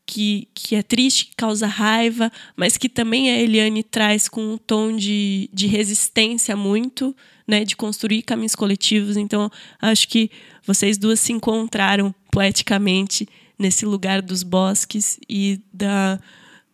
que, 0.05 0.49
que 0.53 0.74
é 0.74 0.82
triste, 0.82 1.26
que 1.26 1.37
causa 1.37 1.66
raiva, 1.66 2.30
mas 2.57 2.76
que 2.76 2.89
também 2.89 3.30
a 3.30 3.39
Eliane 3.39 3.82
traz 3.82 4.28
com 4.28 4.55
um 4.55 4.59
tom 4.59 4.97
de, 4.97 5.49
de 5.53 5.68
resistência 5.68 6.57
muito, 6.57 7.16
né, 7.47 7.64
de 7.64 7.76
construir 7.76 8.22
caminhos 8.22 8.57
coletivos. 8.57 9.16
Então 9.16 9.51
acho 9.80 10.09
que 10.09 10.30
vocês 10.66 10.99
duas 10.99 11.20
se 11.20 11.32
encontraram 11.32 12.14
poeticamente 12.32 13.28
nesse 13.57 13.87
lugar 13.87 14.20
dos 14.20 14.43
bosques 14.43 15.18
e 15.28 15.61
da, 15.72 16.18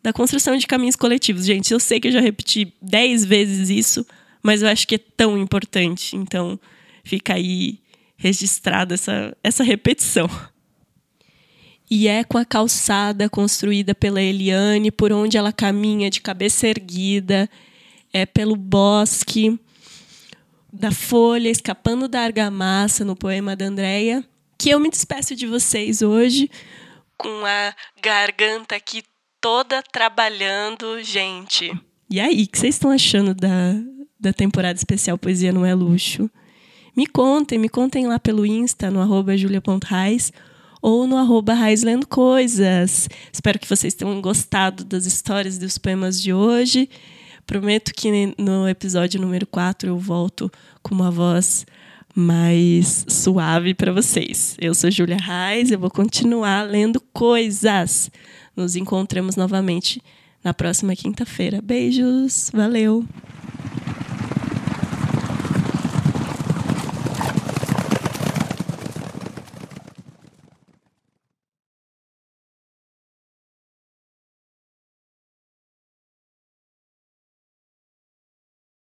da 0.02 0.14
construção 0.14 0.56
de 0.56 0.66
caminhos 0.66 0.96
coletivos. 0.96 1.44
Gente, 1.44 1.72
eu 1.72 1.78
sei 1.78 2.00
que 2.00 2.08
eu 2.08 2.12
já 2.12 2.20
repeti 2.20 2.72
dez 2.80 3.22
vezes 3.22 3.68
isso, 3.68 4.06
mas 4.42 4.62
eu 4.62 4.68
acho 4.68 4.88
que 4.88 4.94
é 4.94 4.98
tão 4.98 5.36
importante. 5.36 6.16
Então, 6.16 6.58
Fica 7.04 7.34
aí 7.34 7.80
registrada 8.16 8.94
essa, 8.94 9.36
essa 9.42 9.64
repetição. 9.64 10.28
E 11.90 12.06
é 12.06 12.22
com 12.22 12.38
a 12.38 12.44
calçada 12.44 13.28
construída 13.28 13.94
pela 13.94 14.22
Eliane, 14.22 14.92
por 14.92 15.12
onde 15.12 15.36
ela 15.36 15.52
caminha 15.52 16.08
de 16.08 16.20
cabeça 16.20 16.68
erguida, 16.68 17.50
é 18.12 18.24
pelo 18.24 18.54
bosque 18.54 19.58
da 20.72 20.92
folha 20.92 21.48
escapando 21.48 22.06
da 22.06 22.20
argamassa 22.20 23.04
no 23.04 23.16
poema 23.16 23.56
da 23.56 23.64
Andrea, 23.64 24.22
que 24.56 24.70
eu 24.70 24.78
me 24.78 24.88
despeço 24.88 25.34
de 25.34 25.46
vocês 25.46 26.00
hoje 26.00 26.48
com 27.18 27.44
a 27.44 27.74
garganta 28.00 28.76
aqui 28.76 29.02
toda 29.40 29.82
trabalhando, 29.82 31.02
gente. 31.02 31.72
E 32.08 32.20
aí, 32.20 32.44
o 32.44 32.48
que 32.48 32.58
vocês 32.58 32.76
estão 32.76 32.90
achando 32.90 33.34
da, 33.34 33.74
da 34.18 34.32
temporada 34.32 34.76
especial 34.76 35.18
Poesia 35.18 35.52
Não 35.52 35.66
é 35.66 35.74
Luxo? 35.74 36.30
Me 37.00 37.06
contem, 37.06 37.58
me 37.58 37.70
contem 37.70 38.06
lá 38.06 38.18
pelo 38.18 38.44
Insta, 38.44 38.90
no 38.90 39.00
arroba 39.00 39.34
julia.raiz 39.34 40.30
ou 40.82 41.06
no 41.06 41.16
arroba 41.16 41.54
Coisas. 42.06 43.08
Espero 43.32 43.58
que 43.58 43.66
vocês 43.66 43.94
tenham 43.94 44.20
gostado 44.20 44.84
das 44.84 45.06
histórias 45.06 45.56
dos 45.56 45.78
poemas 45.78 46.20
de 46.20 46.34
hoje. 46.34 46.90
Prometo 47.46 47.94
que 47.96 48.34
no 48.36 48.68
episódio 48.68 49.18
número 49.18 49.46
4 49.46 49.88
eu 49.88 49.96
volto 49.96 50.52
com 50.82 50.94
uma 50.94 51.10
voz 51.10 51.64
mais 52.14 53.06
suave 53.08 53.72
para 53.72 53.94
vocês. 53.94 54.54
Eu 54.60 54.74
sou 54.74 54.90
Júlia 54.90 55.16
Reis, 55.16 55.70
eu 55.70 55.78
vou 55.78 55.90
continuar 55.90 56.68
lendo 56.68 57.00
coisas. 57.14 58.10
Nos 58.54 58.76
encontramos 58.76 59.36
novamente 59.36 60.02
na 60.44 60.52
próxima 60.52 60.94
quinta-feira. 60.94 61.62
Beijos, 61.62 62.50
valeu! 62.52 63.06